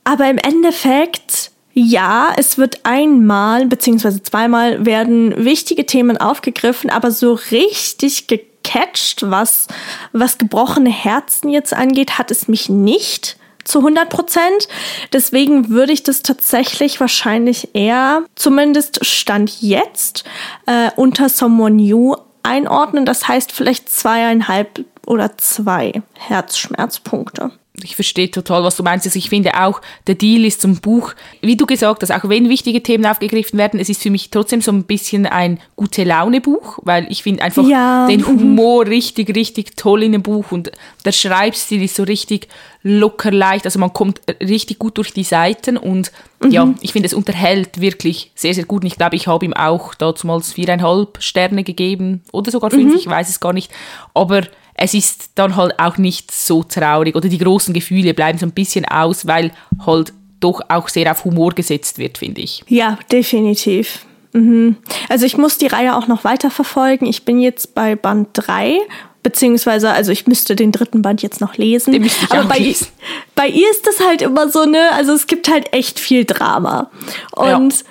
Aber 0.03 0.29
im 0.29 0.37
Endeffekt 0.37 1.51
ja, 1.79 2.33
es 2.35 2.57
wird 2.57 2.81
einmal 2.83 3.65
beziehungsweise 3.65 4.21
zweimal 4.21 4.85
werden 4.85 5.45
wichtige 5.45 5.85
Themen 5.85 6.17
aufgegriffen, 6.17 6.89
aber 6.89 7.11
so 7.11 7.33
richtig 7.51 8.27
gecatcht, 8.27 9.29
was, 9.29 9.67
was 10.11 10.37
gebrochene 10.37 10.91
Herzen 10.91 11.49
jetzt 11.49 11.73
angeht, 11.73 12.17
hat 12.17 12.31
es 12.31 12.47
mich 12.47 12.69
nicht 12.69 13.37
zu 13.63 13.79
100 13.79 14.09
Prozent. 14.09 14.67
Deswegen 15.13 15.69
würde 15.69 15.93
ich 15.93 16.03
das 16.03 16.21
tatsächlich 16.21 16.99
wahrscheinlich 16.99 17.69
eher, 17.73 18.23
zumindest 18.35 19.05
Stand 19.05 19.61
jetzt, 19.61 20.25
äh, 20.65 20.91
unter 20.95 21.29
Someone 21.29 21.75
New 21.75 22.15
einordnen. 22.43 23.05
Das 23.05 23.27
heißt 23.27 23.51
vielleicht 23.51 23.89
zweieinhalb 23.89 24.85
oder 25.05 25.37
zwei 25.37 26.01
Herzschmerzpunkte 26.15 27.51
ich 27.83 27.95
verstehe 27.95 28.31
total, 28.31 28.63
was 28.63 28.75
du 28.75 28.83
meinst. 28.83 29.05
Also 29.05 29.17
ich 29.17 29.29
finde 29.29 29.53
auch, 29.59 29.81
der 30.07 30.15
Deal 30.15 30.45
ist 30.45 30.61
zum 30.61 30.77
Buch, 30.77 31.13
wie 31.41 31.57
du 31.57 31.65
gesagt 31.65 32.01
hast, 32.01 32.11
auch 32.11 32.27
wenn 32.29 32.49
wichtige 32.49 32.81
Themen 32.81 33.05
aufgegriffen 33.05 33.59
werden, 33.59 33.79
es 33.79 33.89
ist 33.89 34.01
für 34.01 34.09
mich 34.09 34.29
trotzdem 34.29 34.61
so 34.61 34.71
ein 34.71 34.83
bisschen 34.83 35.25
ein 35.25 35.59
gute 35.75 36.03
Laune 36.03 36.41
Buch, 36.41 36.79
weil 36.83 37.07
ich 37.09 37.23
finde 37.23 37.43
einfach 37.43 37.67
ja. 37.67 38.07
den. 38.07 38.19
Humor 38.39 38.85
richtig, 38.85 39.35
richtig 39.35 39.75
toll 39.75 40.03
in 40.03 40.11
dem 40.11 40.21
Buch 40.21 40.51
und 40.51 40.71
der 41.05 41.11
Schreibstil 41.11 41.81
ist 41.83 41.95
so 41.95 42.03
richtig 42.03 42.47
locker 42.83 43.31
leicht, 43.31 43.65
also 43.65 43.79
man 43.79 43.91
kommt 43.91 44.21
richtig 44.41 44.79
gut 44.79 44.97
durch 44.97 45.11
die 45.11 45.23
Seiten 45.23 45.77
und 45.77 46.11
mhm. 46.41 46.51
ja, 46.51 46.73
ich 46.81 46.93
finde 46.93 47.07
es 47.07 47.13
unterhält 47.13 47.81
wirklich 47.81 48.31
sehr, 48.35 48.53
sehr 48.53 48.65
gut 48.65 48.83
und 48.83 48.87
ich 48.87 48.95
glaube, 48.95 49.15
ich 49.15 49.27
habe 49.27 49.45
ihm 49.45 49.53
auch 49.53 49.93
damals 49.95 50.53
viereinhalb 50.53 51.21
Sterne 51.21 51.63
gegeben 51.63 52.21
oder 52.31 52.51
sogar 52.51 52.71
fünf, 52.71 52.93
mhm. 52.93 52.99
ich 52.99 53.07
weiß 53.07 53.29
es 53.29 53.39
gar 53.39 53.53
nicht, 53.53 53.71
aber 54.13 54.43
es 54.81 54.93
ist 54.93 55.31
dann 55.35 55.55
halt 55.55 55.77
auch 55.77 55.97
nicht 55.97 56.31
so 56.31 56.63
traurig 56.63 57.15
oder 57.15 57.27
die 57.27 57.37
großen 57.37 57.73
Gefühle 57.73 58.13
bleiben 58.13 58.39
so 58.39 58.45
ein 58.45 58.53
bisschen 58.53 58.85
aus, 58.85 59.27
weil 59.27 59.51
halt 59.85 60.13
doch 60.39 60.61
auch 60.69 60.87
sehr 60.87 61.11
auf 61.11 61.25
Humor 61.25 61.51
gesetzt 61.53 61.97
wird, 61.97 62.17
finde 62.17 62.41
ich. 62.41 62.63
Ja, 62.67 62.97
definitiv. 63.11 64.05
Mhm. 64.31 64.77
Also 65.09 65.25
ich 65.25 65.37
muss 65.37 65.57
die 65.57 65.67
Reihe 65.67 65.97
auch 65.97 66.07
noch 66.07 66.23
weiter 66.23 66.49
verfolgen. 66.49 67.07
Ich 67.07 67.25
bin 67.25 67.41
jetzt 67.41 67.75
bei 67.75 67.95
Band 67.95 68.29
3 68.33 68.77
beziehungsweise, 69.21 69.91
also 69.91 70.13
ich 70.13 70.27
müsste 70.27 70.55
den 70.55 70.71
dritten 70.71 71.01
Band 71.01 71.21
jetzt 71.21 71.41
noch 71.41 71.57
lesen. 71.57 71.91
Den 71.91 72.05
ich 72.05 72.15
Aber 72.29 72.45
bei, 72.45 72.59
lesen. 72.59 72.87
bei 73.35 73.47
ihr 73.47 73.69
ist 73.69 73.85
das 73.85 73.99
halt 73.99 74.21
immer 74.21 74.49
so, 74.49 74.63
ne, 74.63 74.93
also 74.93 75.11
es 75.11 75.27
gibt 75.27 75.49
halt 75.51 75.73
echt 75.73 75.99
viel 75.99 76.23
Drama. 76.23 76.89
Und 77.35 77.73
ja 77.73 77.85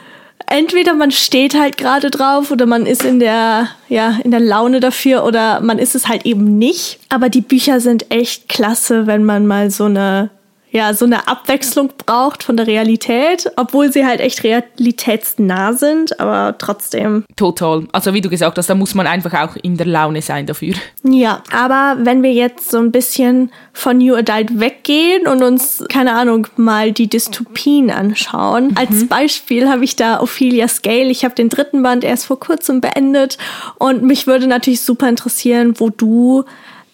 entweder 0.51 0.95
man 0.95 1.11
steht 1.11 1.55
halt 1.55 1.77
gerade 1.77 2.11
drauf 2.11 2.51
oder 2.51 2.67
man 2.67 2.87
ist 2.87 3.05
in 3.05 3.19
der, 3.19 3.69
ja, 3.89 4.19
in 4.25 4.31
der 4.31 4.41
Laune 4.41 4.81
dafür 4.81 5.25
oder 5.25 5.61
man 5.61 5.79
ist 5.79 5.95
es 5.95 6.09
halt 6.09 6.27
eben 6.27 6.59
nicht. 6.59 6.99
Aber 7.09 7.29
die 7.29 7.41
Bücher 7.41 7.81
sind 7.81 8.11
echt 8.11 8.49
klasse, 8.49 9.07
wenn 9.07 9.25
man 9.25 9.47
mal 9.47 9.71
so 9.71 9.85
eine 9.85 10.31
ja, 10.71 10.93
so 10.93 11.07
eine 11.07 11.27
Abwechslung 11.29 11.91
braucht 12.05 12.43
von 12.43 12.57
der 12.57 12.67
Realität, 12.67 13.51
obwohl 13.57 13.93
sie 13.93 14.05
halt 14.05 14.21
echt 14.21 14.45
realitätsnah 14.45 15.73
sind, 15.73 16.21
aber 16.21 16.57
trotzdem. 16.59 17.25
Total. 17.37 17.87
Also 17.93 18.13
wie 18.13 18.21
du 18.21 18.29
gesagt 18.29 18.59
hast, 18.59 18.69
da 18.69 18.75
muss 18.75 18.95
man 18.95 19.07
einfach 19.07 19.33
auch 19.35 19.57
in 19.57 19.77
der 19.77 19.87
Laune 19.87 20.21
sein 20.21 20.47
dafür. 20.47 20.75
Ja, 21.05 21.43
aber 21.53 21.97
wenn 22.05 22.23
wir 22.23 22.33
jetzt 22.33 22.71
so 22.71 22.79
ein 22.79 22.93
bisschen 22.93 23.51
von 23.73 23.99
New 23.99 24.15
Adult 24.15 24.61
weggehen 24.61 25.27
und 25.27 25.43
uns, 25.43 25.85
keine 25.89 26.15
Ahnung, 26.15 26.47
mal 26.57 26.93
die 26.93 27.09
Dystopien 27.09 27.91
anschauen. 27.91 28.69
Mhm. 28.69 28.77
Als 28.77 29.09
Beispiel 29.09 29.69
habe 29.71 29.85
ich 29.85 29.97
da 29.97 30.21
Ophelia 30.21 30.69
Scale. 30.69 31.07
Ich 31.07 31.25
habe 31.25 31.35
den 31.35 31.49
dritten 31.49 31.83
Band 31.83 32.05
erst 32.05 32.27
vor 32.27 32.39
kurzem 32.39 32.81
beendet 32.81 33.39
und 33.79 34.03
mich 34.03 34.27
würde 34.27 34.47
natürlich 34.47 34.83
super 34.83 35.09
interessieren, 35.09 35.75
wo 35.79 35.89
du 35.89 36.45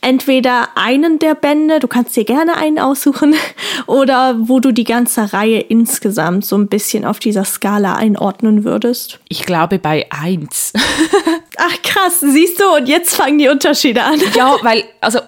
entweder 0.04 0.68
einen 0.76 1.18
der 1.18 1.34
Bände, 1.34 1.80
du 1.80 1.88
kannst 1.88 2.14
dir 2.14 2.24
gerne 2.24 2.56
einen 2.56 2.78
aussuchen, 2.78 3.34
oder 3.86 4.36
wo 4.38 4.60
du 4.60 4.72
die 4.72 4.84
ganze 4.84 5.32
Reihe 5.32 5.60
insgesamt 5.60 6.44
so 6.44 6.56
ein 6.56 6.68
bisschen 6.68 7.04
auf 7.04 7.18
dieser 7.18 7.44
Skala 7.44 7.96
einordnen 7.96 8.64
würdest. 8.64 9.18
Ich 9.28 9.44
glaube 9.44 9.78
bei 9.78 10.06
eins. 10.10 10.72
Ach 11.56 11.82
krass, 11.82 12.20
siehst 12.20 12.60
du, 12.60 12.76
und 12.76 12.88
jetzt 12.88 13.16
fangen 13.16 13.38
die 13.38 13.48
Unterschiede 13.48 14.02
an. 14.02 14.20
Ja, 14.34 14.56
weil, 14.62 14.84
also 15.00 15.20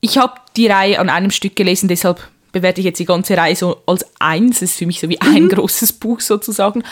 ich 0.00 0.18
habe 0.18 0.34
die 0.56 0.66
Reihe 0.66 0.98
an 0.98 1.08
einem 1.08 1.30
Stück 1.30 1.56
gelesen, 1.56 1.88
deshalb 1.88 2.28
bewerte 2.52 2.80
ich 2.80 2.84
jetzt 2.84 2.98
die 2.98 3.06
ganze 3.06 3.36
Reihe 3.36 3.56
so 3.56 3.78
als 3.86 4.04
eins. 4.20 4.60
Das 4.60 4.70
ist 4.70 4.78
für 4.78 4.86
mich 4.86 5.00
so 5.00 5.08
wie 5.08 5.20
ein 5.20 5.44
mhm. 5.44 5.48
großes 5.48 5.94
Buch 5.94 6.20
sozusagen. 6.20 6.82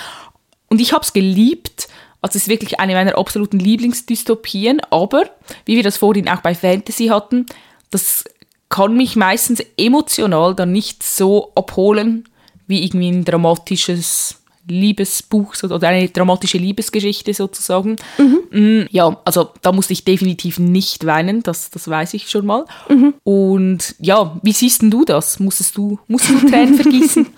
Und 0.69 0.81
ich 0.81 0.93
habe 0.93 1.05
es 1.05 1.13
geliebt 1.13 1.89
also 2.23 2.37
es 2.37 2.43
ist 2.43 2.49
wirklich 2.49 2.81
eine 2.81 2.95
meiner 2.95 3.17
absoluten 3.17 3.59
Lieblingsdystopien, 3.59 4.81
aber 4.91 5.25
wie 5.65 5.77
wir 5.77 5.83
das 5.83 5.97
vorhin 5.97 6.29
auch 6.29 6.41
bei 6.41 6.55
Fantasy 6.55 7.07
hatten, 7.07 7.47
das 7.91 8.25
kann 8.69 8.97
mich 8.97 9.17
meistens 9.17 9.63
emotional 9.77 10.55
dann 10.55 10.73
nicht 10.73 11.03
so 11.03 11.53
abholen 11.55 12.29
wie 12.67 12.85
irgendwie 12.85 13.11
ein 13.11 13.25
dramatisches 13.25 14.41
Liebesbuch 14.69 15.55
oder 15.65 15.89
eine 15.89 16.09
dramatische 16.09 16.59
Liebesgeschichte 16.59 17.35
sozusagen. 17.35 17.97
Mhm. 18.19 18.87
Ja, 18.91 19.21
also 19.25 19.51
da 19.63 19.73
musste 19.73 19.93
ich 19.93 20.05
definitiv 20.05 20.59
nicht 20.59 21.05
weinen, 21.05 21.43
das, 21.43 21.71
das 21.71 21.89
weiß 21.89 22.15
ich 22.15 22.31
schon 22.31 22.47
mal. 22.47 22.65
Mhm. 22.89 23.15
Und 23.25 23.97
ja, 23.99 24.39
wie 24.43 24.53
siehst 24.53 24.83
denn 24.83 24.91
du 24.91 25.05
das? 25.05 25.41
Musstest 25.41 25.77
du, 25.77 25.99
musstest 26.07 26.43
du 26.43 26.49
Tränen 26.49 26.75
vergießen? 26.75 27.27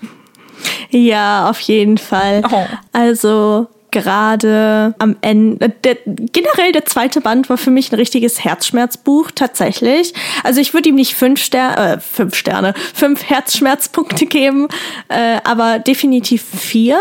Ja, 0.91 1.49
auf 1.49 1.59
jeden 1.61 1.97
Fall. 1.97 2.41
Oh. 2.49 2.65
Also 2.93 3.67
gerade 3.93 4.93
am 4.99 5.15
Ende. 5.21 5.69
Der, 5.83 5.95
generell 6.05 6.73
der 6.73 6.85
zweite 6.85 7.21
Band 7.21 7.49
war 7.49 7.57
für 7.57 7.71
mich 7.71 7.91
ein 7.91 7.95
richtiges 7.95 8.43
Herzschmerzbuch, 8.43 9.31
tatsächlich. 9.31 10.13
Also 10.43 10.59
ich 10.59 10.73
würde 10.73 10.89
ihm 10.89 10.95
nicht 10.95 11.15
fünf 11.15 11.41
Sterne, 11.41 11.93
äh, 11.93 11.99
fünf 11.99 12.35
Sterne, 12.35 12.73
fünf 12.93 13.23
Herzschmerzpunkte 13.23 14.25
geben, 14.25 14.67
äh, 15.07 15.37
aber 15.45 15.79
definitiv 15.79 16.43
vier. 16.43 16.99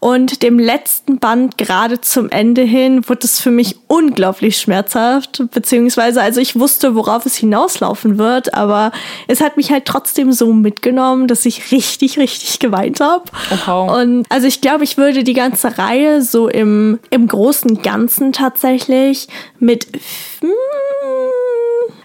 Und 0.00 0.42
dem 0.42 0.58
letzten 0.58 1.18
Band 1.18 1.58
gerade 1.58 2.00
zum 2.00 2.30
Ende 2.30 2.62
hin 2.62 3.08
wurde 3.08 3.24
es 3.24 3.40
für 3.40 3.50
mich 3.50 3.76
unglaublich 3.86 4.58
schmerzhaft, 4.58 5.42
beziehungsweise 5.52 6.20
also 6.20 6.40
ich 6.40 6.58
wusste, 6.58 6.94
worauf 6.94 7.26
es 7.26 7.36
hinauslaufen 7.36 8.18
wird, 8.18 8.54
aber 8.54 8.92
es 9.28 9.40
hat 9.40 9.56
mich 9.56 9.70
halt 9.70 9.84
trotzdem 9.84 10.32
so 10.32 10.52
mitgenommen, 10.52 11.28
dass 11.28 11.46
ich 11.46 11.70
richtig, 11.70 12.18
richtig 12.18 12.58
geweint 12.58 13.00
habe. 13.00 13.24
Okay. 13.50 14.02
Und 14.02 14.26
also 14.28 14.46
ich 14.46 14.60
glaube, 14.60 14.84
ich 14.84 14.96
würde 14.96 15.24
die 15.24 15.34
ganze 15.34 15.78
Reihe 15.78 16.22
so 16.22 16.48
im, 16.48 16.98
im 17.10 17.28
großen 17.28 17.82
Ganzen 17.82 18.32
tatsächlich 18.32 19.28
mit, 19.58 19.86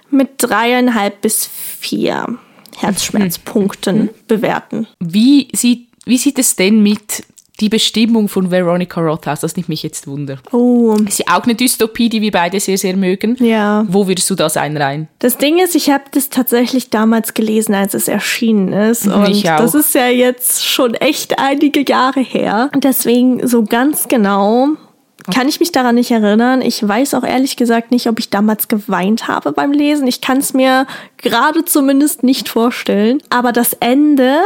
mit 0.10 0.30
dreieinhalb 0.38 1.22
bis 1.22 1.50
vier 1.80 2.38
Herzschmerzpunkten 2.78 3.98
mhm. 3.98 4.10
bewerten. 4.28 4.88
Wie 5.00 5.48
sieht, 5.54 5.88
wie 6.06 6.18
sieht 6.18 6.38
es 6.38 6.56
denn 6.56 6.84
mit 6.84 7.24
die 7.60 7.70
Bestimmung 7.70 8.28
von 8.28 8.52
Veronica 8.52 9.02
Roth 9.02 9.28
aus, 9.28 9.40
das 9.40 9.56
nimmt 9.56 9.70
mich 9.70 9.84
jetzt 9.84 10.08
Wunder. 10.08 10.38
Oh. 10.52 10.96
Ist 11.08 11.20
ja 11.20 11.38
auch 11.38 11.44
eine 11.44 11.56
Dystopie, 11.56 12.10
die 12.10 12.22
wir 12.22 12.32
beide 12.32 12.60
sehr, 12.60 12.78
sehr 12.78 12.96
mögen. 12.96 13.36
Ja. 13.40 13.86
Wo 13.88 14.08
würdest 14.08 14.30
du 14.30 14.36
das 14.36 14.58
einreihen? 14.58 15.08
Das 15.20 15.38
Ding 15.38 15.60
ist, 15.60 15.76
ich 15.76 15.90
habe 15.90 16.04
das 16.12 16.30
tatsächlich 16.30 16.90
damals 16.90 17.34
gelesen, 17.34 17.74
als 17.74 17.94
es 17.94 18.08
erschienen 18.08 18.74
ist. 18.74 19.08
Und 19.08 19.30
ich 19.30 19.50
auch. 19.50 19.58
das 19.58 19.74
ist 19.74 19.96
ja 19.96 20.08
jetzt 20.08 20.66
schon 20.66 20.94
echt 20.94 21.40
einige 21.40 21.84
Jahre 21.88 22.22
her. 22.22 22.70
Deswegen 22.76 23.48
so 23.48 23.64
ganz 23.64 24.08
genau 24.08 24.70
kann 25.34 25.50
ich 25.50 25.60
mich 25.60 25.72
daran 25.72 25.96
nicht 25.96 26.12
erinnern. 26.12 26.62
Ich 26.62 26.88
weiß 26.88 27.14
auch 27.14 27.24
ehrlich 27.24 27.58
gesagt 27.58 27.92
nicht, 27.92 28.08
ob 28.08 28.20
ich 28.20 28.30
damals 28.30 28.68
geweint 28.68 29.28
habe 29.28 29.52
beim 29.52 29.72
Lesen. 29.72 30.08
Ich 30.08 30.22
kann 30.22 30.38
es 30.38 30.54
mir 30.54 30.88
gerade 31.18 31.66
zumindest 31.66 32.24
nicht 32.24 32.48
vorstellen. 32.48 33.22
Aber 33.30 33.52
das 33.52 33.74
Ende 33.74 34.40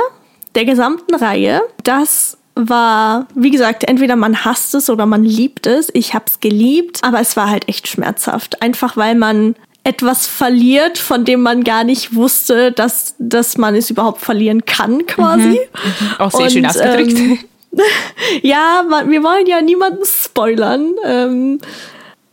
der 0.56 0.66
gesamten 0.66 1.14
Reihe, 1.16 1.62
das 1.84 2.38
war, 2.56 3.28
wie 3.36 3.52
gesagt, 3.52 3.84
entweder 3.86 4.16
man 4.16 4.44
hasst 4.44 4.76
es 4.76 4.90
oder 4.90 5.06
man 5.06 5.24
liebt 5.24 5.68
es. 5.68 5.90
Ich 5.94 6.14
habe 6.14 6.26
es 6.28 6.40
geliebt, 6.40 7.00
aber 7.04 7.20
es 7.20 7.38
war 7.38 7.50
halt 7.50 7.68
echt 7.70 7.88
schmerzhaft. 7.88 8.62
Einfach 8.62 8.98
weil 8.98 9.16
man 9.16 9.56
etwas 9.84 10.28
verliert, 10.28 10.98
von 10.98 11.26
dem 11.26 11.42
man 11.42 11.64
gar 11.64 11.84
nicht 11.84 12.14
wusste, 12.14 12.72
dass, 12.72 13.16
dass 13.18 13.58
man 13.58 13.76
es 13.76 13.90
überhaupt 13.90 14.22
verlieren 14.22 14.66
kann, 14.66 15.06
quasi. 15.08 15.48
Mhm. 15.48 15.54
mhm. 15.54 16.16
Auch 16.20 16.32
sehr 16.32 16.42
Und, 16.42 16.52
schön 16.52 16.66
ausgedrückt. 16.66 17.18
Ähm, 17.18 17.40
ja, 18.42 18.84
wir 19.08 19.24
wollen 19.24 19.48
ja 19.48 19.62
niemanden 19.62 20.06
spoilern. 20.06 20.94
Ähm, 21.04 21.60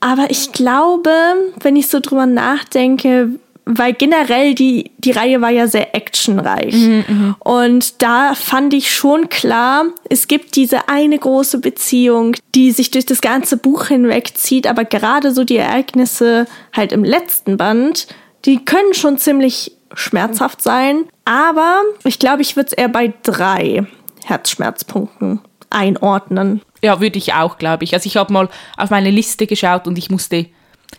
aber 0.01 0.31
ich 0.31 0.53
glaube, 0.53 1.11
wenn 1.61 1.77
ich 1.77 1.89
so 1.89 2.01
drüber 2.01 2.27
nachdenke, 2.27 3.31
weil 3.71 3.93
generell 3.93 4.55
die, 4.55 4.93
die 4.97 5.11
Reihe 5.11 5.43
war 5.43 5.51
ja 5.51 5.67
sehr 5.67 5.95
actionreich. 5.95 6.73
Mhm, 6.73 7.05
mhm, 7.07 7.37
und 7.39 8.03
da 8.03 8.35
fand 8.35 8.73
ich 8.73 8.95
schon 8.95 9.29
klar, 9.29 9.85
es 10.09 10.27
gibt 10.27 10.57
diese 10.57 10.89
eine 10.89 11.19
große 11.19 11.59
Beziehung, 11.59 12.35
die 12.55 12.73
sich 12.73 12.91
durch 12.91 13.05
das 13.05 13.21
ganze 13.21 13.59
Buch 13.59 13.87
hinweg 13.87 14.39
zieht, 14.39 14.67
aber 14.67 14.87
gerade 14.87 15.33
so 15.33 15.45
die 15.45 15.59
Ereignisse 15.59 16.47
halt 16.73 16.93
im 16.93 17.05
letzten 17.05 17.59
Band, 17.59 18.07
die 18.47 18.65
können 18.65 18.95
schon 18.95 19.19
ziemlich 19.19 19.73
schmerzhaft 19.93 20.63
sein. 20.63 21.05
Aber 21.27 21.83
ich 22.05 22.19
glaube, 22.19 22.41
ich 22.41 22.57
würde 22.57 22.69
es 22.69 22.73
eher 22.73 22.89
bei 22.89 23.13
drei 23.23 23.87
Herzschmerzpunkten 24.25 25.41
einordnen. 25.69 26.63
Ja, 26.83 27.01
würde 27.01 27.19
ich 27.19 27.35
auch, 27.35 27.59
glaube 27.59 27.85
ich. 27.85 27.93
Also 27.93 28.07
ich 28.07 28.17
habe 28.17 28.33
mal 28.33 28.49
auf 28.79 28.89
meine 28.89 29.11
Liste 29.11 29.47
geschaut 29.47 29.87
und 29.87 29.99
ich 29.99 30.09
musste 30.09 30.47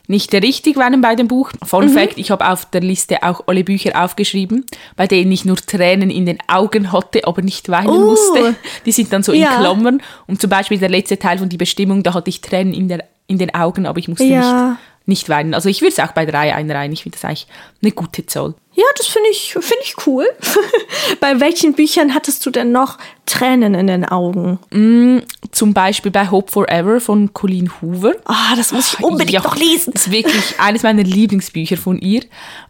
nicht 0.08 0.34
richtig 0.34 0.78
weinen 0.78 1.02
bei 1.02 1.16
dem 1.16 1.28
Buch. 1.28 1.52
Fun 1.64 1.86
mhm. 1.86 1.90
Fact, 1.90 2.18
ich 2.18 2.32
habe 2.32 2.50
auf 2.50 2.66
der 2.66 2.82
Liste 2.82 3.24
auch 3.24 3.44
alle 3.48 3.64
Bücher 3.64 4.04
aufgeschrieben, 4.04 4.66
bei 4.96 5.08
denen 5.08 5.32
ich 5.32 5.46
nur 5.46 5.58
Tränen 5.58 6.10
in 6.10 6.26
den 6.26 6.40
Augen 6.48 6.92
hatte, 6.92 7.26
aber 7.26 7.42
nicht 7.42 7.70
weinen 7.70 7.90
uh. 7.90 8.06
musste. 8.08 8.56
Die 8.86 8.92
sind 8.92 9.14
dann 9.14 9.24
so 9.24 9.34
ja. 9.34 9.54
in 9.54 9.60
Klammern. 9.60 10.02
Und 10.28 10.42
zum 10.42 10.50
Beispiel 10.50 10.80
der 10.80 10.90
letzte 10.90 11.20
Teil 11.20 11.38
von 11.38 11.50
Die 11.50 11.58
Bestimmung, 11.58 12.04
da 12.04 12.14
hatte 12.14 12.30
ich 12.30 12.42
Tränen 12.42 12.74
in, 12.74 12.88
der, 12.88 13.06
in 13.28 13.38
den 13.38 13.54
Augen, 13.54 13.86
aber 13.86 14.00
ich 14.00 14.08
musste 14.08 14.26
ja. 14.26 14.70
nicht 14.70 14.80
nicht 15.10 15.28
weinen. 15.28 15.54
Also 15.54 15.68
ich 15.68 15.82
würde 15.82 15.92
es 15.92 16.00
auch 16.00 16.14
bei 16.14 16.26
drei 16.26 16.56
einreihen. 16.56 16.94
Ich 16.94 17.04
finde 17.04 17.18
das 17.18 17.26
eigentlich 17.26 17.48
eine 17.82 17.92
gute 17.92 18.26
Zahl. 18.26 18.54
Ja, 18.76 18.86
das 18.96 19.08
finde 19.08 19.28
ich, 19.30 19.52
find 19.54 19.82
ich 19.84 20.08
cool. 20.08 20.26
bei 21.20 21.40
welchen 21.40 21.74
Büchern 21.74 22.14
hattest 22.14 22.46
du 22.46 22.52
denn 22.52 22.72
noch 22.72 22.98
Tränen 23.26 23.74
in 23.74 23.88
den 23.88 24.06
Augen? 24.06 24.60
Mm, 24.72 25.20
zum 25.52 25.74
Beispiel 25.74 26.12
bei 26.12 26.30
Hope 26.30 26.52
Forever 26.52 27.00
von 27.00 27.34
Colleen 27.34 27.72
Hoover. 27.82 28.14
Ah, 28.26 28.52
oh, 28.52 28.56
das 28.56 28.72
muss 28.72 28.94
ich 28.94 29.04
unbedingt 29.04 29.32
ja, 29.32 29.42
noch 29.42 29.56
lesen. 29.56 29.94
Das 29.94 30.08
ist 30.08 30.12
wirklich 30.12 30.60
eines 30.60 30.84
meiner 30.84 31.04
Lieblingsbücher 31.04 31.78
von 31.78 32.00
ihr. 32.00 32.24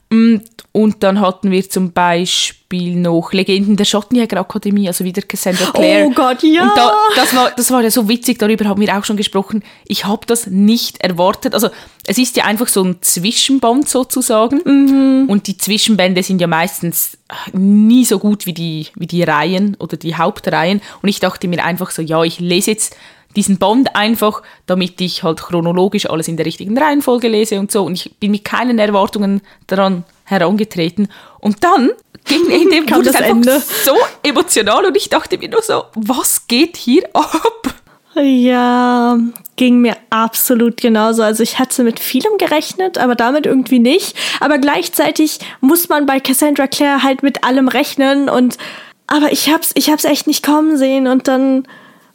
Mm, 0.10 0.38
und 0.72 1.04
dann 1.04 1.20
hatten 1.20 1.52
wir 1.52 1.68
zum 1.70 1.92
Beispiel 1.94 2.96
noch 2.96 3.34
Legenden 3.34 3.76
der 3.76 3.86
Schottenjägerakademie, 3.86 4.88
also 4.88 5.04
wieder 5.04 5.22
Cassandra 5.22 5.72
Clare. 5.72 6.06
Oh 6.06 6.12
Gott, 6.12 6.44
ja! 6.44 6.64
Und 6.64 6.78
da, 6.78 6.94
das, 7.16 7.36
war, 7.36 7.52
das 7.52 7.72
war 7.72 7.82
ja 7.82 7.92
so 7.92 8.08
witzig, 8.08 8.40
darüber 8.40 8.66
haben 8.66 8.82
wir 8.82 8.98
auch 8.98 9.04
schon 9.04 9.18
gesprochen. 9.18 9.64
Ich 9.88 10.06
habe 10.06 10.26
das 10.26 10.48
nicht 10.48 11.02
erwartet. 11.02 11.54
Also 11.54 11.70
es 12.06 12.18
ist 12.18 12.38
ja 12.38 12.46
einfach 12.46 12.68
so 12.68 12.84
ein 12.84 12.98
Zwischenband 13.02 13.90
sozusagen. 13.90 14.62
Mhm. 14.64 15.30
Und 15.30 15.48
die 15.48 15.58
Zwischenbände 15.58 16.24
sind 16.24 16.42
ja 16.42 16.48
meistens 16.48 17.19
nie 17.54 18.06
so 18.06 18.20
gut 18.20 18.46
wie 18.46 18.54
die, 18.54 18.88
wie 18.96 19.08
die 19.08 19.24
Reihen 19.24 19.76
oder 19.80 19.98
die 19.98 20.16
Hauptreihen. 20.16 20.82
Und 21.02 21.10
ich 21.10 21.20
dachte 21.20 21.48
mir 21.48 21.64
einfach 21.64 21.92
so, 21.92 22.02
ja, 22.02 22.24
ich 22.24 22.40
lese 22.40 22.72
jetzt 22.72 22.96
diesen 23.36 23.58
Bond 23.58 23.96
einfach, 23.96 24.42
damit 24.66 25.00
ich 25.02 25.24
halt 25.24 25.42
chronologisch 25.42 26.10
alles 26.10 26.28
in 26.28 26.38
der 26.38 26.46
richtigen 26.46 26.78
Reihenfolge 26.78 27.28
lese 27.28 27.60
und 27.60 27.72
so. 27.72 27.84
Und 27.84 27.94
ich 27.94 28.16
bin 28.16 28.32
mit 28.32 28.44
keinen 28.44 28.80
Erwartungen 28.80 29.42
daran 29.68 30.04
herangetreten. 30.24 31.10
Und 31.40 31.64
dann 31.64 31.92
gegen 32.26 32.50
Ende 32.50 32.96
wurde 32.96 33.10
es 33.10 33.16
einfach 33.16 33.30
Ende. 33.30 33.62
so 33.84 33.96
emotional 34.24 34.86
und 34.86 34.98
ich 34.98 35.10
dachte 35.10 35.38
mir 35.38 35.50
nur 35.50 35.62
so, 35.62 35.86
was 35.96 36.48
geht 36.48 36.78
hier 36.78 37.04
ab? 37.14 37.74
Ja, 38.16 39.18
ging 39.60 39.82
mir 39.82 39.98
absolut 40.10 40.78
genauso. 40.78 41.22
Also 41.22 41.44
ich 41.44 41.60
hatte 41.60 41.84
mit 41.84 42.00
vielem 42.00 42.38
gerechnet, 42.38 42.98
aber 42.98 43.14
damit 43.16 43.46
irgendwie 43.46 43.80
nicht. 43.80 44.16
Aber 44.40 44.58
gleichzeitig 44.58 45.40
muss 45.60 45.90
man 45.90 46.06
bei 46.06 46.22
Cassandra 46.22 46.66
Clare 46.66 47.04
halt 47.04 47.24
mit 47.24 47.44
allem 47.44 47.68
rechnen 47.68 48.30
und 48.30 48.58
aber 49.06 49.34
ich 49.34 49.52
hab's, 49.52 49.72
ich 49.76 49.90
hab's 49.90 50.06
echt 50.06 50.28
nicht 50.28 50.46
kommen 50.46 50.78
sehen 50.78 51.08
und 51.08 51.28
dann 51.28 51.68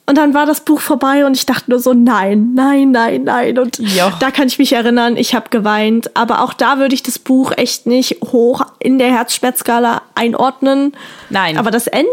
Und 0.06 0.18
dann 0.18 0.34
war 0.34 0.44
das 0.44 0.60
Buch 0.60 0.80
vorbei 0.80 1.24
und 1.24 1.34
ich 1.34 1.46
dachte 1.46 1.70
nur 1.70 1.78
so, 1.78 1.94
nein, 1.94 2.52
nein, 2.54 2.90
nein, 2.90 3.24
nein. 3.24 3.58
Und 3.58 3.78
ja. 3.78 4.14
da 4.20 4.30
kann 4.30 4.48
ich 4.48 4.58
mich 4.58 4.74
erinnern, 4.74 5.16
ich 5.16 5.34
habe 5.34 5.48
geweint. 5.48 6.14
Aber 6.14 6.42
auch 6.42 6.52
da 6.52 6.78
würde 6.78 6.94
ich 6.94 7.02
das 7.02 7.18
Buch 7.18 7.52
echt 7.56 7.86
nicht 7.86 8.20
hoch 8.20 8.66
in 8.80 8.98
der 8.98 9.10
Herzschmerzskala 9.10 10.02
einordnen. 10.14 10.92
Nein. 11.30 11.56
Aber 11.56 11.70
das 11.70 11.86
Ende, 11.86 12.10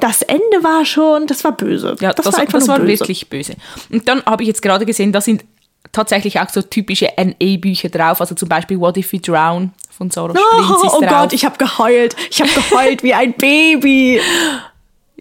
das 0.00 0.22
Ende 0.22 0.62
war 0.62 0.86
schon, 0.86 1.26
das 1.26 1.44
war 1.44 1.52
böse. 1.52 1.96
Ja, 2.00 2.14
das, 2.14 2.24
das 2.24 2.34
war, 2.34 2.40
einfach 2.40 2.60
das 2.60 2.68
war 2.68 2.78
böse. 2.78 3.00
wirklich 3.00 3.28
böse. 3.28 3.56
Und 3.90 4.08
dann 4.08 4.24
habe 4.24 4.42
ich 4.42 4.46
jetzt 4.46 4.62
gerade 4.62 4.86
gesehen, 4.86 5.12
da 5.12 5.20
sind 5.20 5.44
tatsächlich 5.92 6.40
auch 6.40 6.48
so 6.48 6.62
typische 6.62 7.10
NA-Bücher 7.18 7.90
drauf. 7.90 8.22
Also 8.22 8.34
zum 8.34 8.48
Beispiel 8.48 8.80
What 8.80 8.96
If 8.96 9.12
We 9.12 9.18
Drown 9.18 9.72
von 9.90 10.10
Sarah 10.10 10.32
oh, 10.34 10.62
Springs 10.62 10.94
Oh 10.94 11.00
drauf. 11.02 11.10
Gott, 11.10 11.32
ich 11.34 11.44
habe 11.44 11.58
geheult. 11.58 12.16
Ich 12.30 12.40
habe 12.40 12.50
geheult 12.50 13.02
wie 13.02 13.12
ein 13.12 13.34
Baby. 13.34 14.18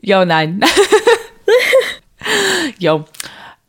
Ja, 0.02 0.24
nein. 0.24 0.64
ja. 2.80 3.04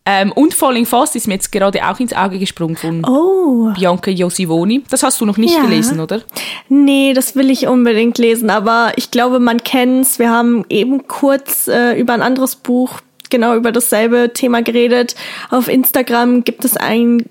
Ähm, 0.06 0.32
und 0.32 0.52
Falling 0.52 0.84
Fast 0.84 1.16
ist 1.16 1.26
mir 1.26 1.34
jetzt 1.34 1.50
gerade 1.50 1.88
auch 1.88 1.98
ins 1.98 2.12
Auge 2.12 2.38
gesprungen 2.38 2.76
von 2.76 3.04
oh. 3.06 3.72
Bianca 3.72 4.10
Josivoni. 4.10 4.84
Das 4.90 5.02
hast 5.02 5.20
du 5.20 5.24
noch 5.24 5.38
nicht 5.38 5.54
ja. 5.54 5.62
gelesen, 5.62 5.98
oder? 5.98 6.20
Nee, 6.68 7.14
das 7.14 7.36
will 7.36 7.50
ich 7.50 7.68
unbedingt 7.68 8.18
lesen, 8.18 8.50
aber 8.50 8.92
ich 8.96 9.10
glaube, 9.10 9.40
man 9.40 9.64
kennt's. 9.64 10.18
Wir 10.18 10.30
haben 10.30 10.66
eben 10.68 11.08
kurz 11.08 11.68
äh, 11.68 11.98
über 11.98 12.12
ein 12.12 12.20
anderes 12.20 12.56
Buch 12.56 13.00
genau 13.30 13.56
über 13.56 13.72
dasselbe 13.72 14.32
Thema 14.34 14.62
geredet. 14.62 15.16
Auf 15.50 15.68
Instagram 15.68 16.44
gibt 16.44 16.64
es 16.64 16.76
ein 16.76 17.24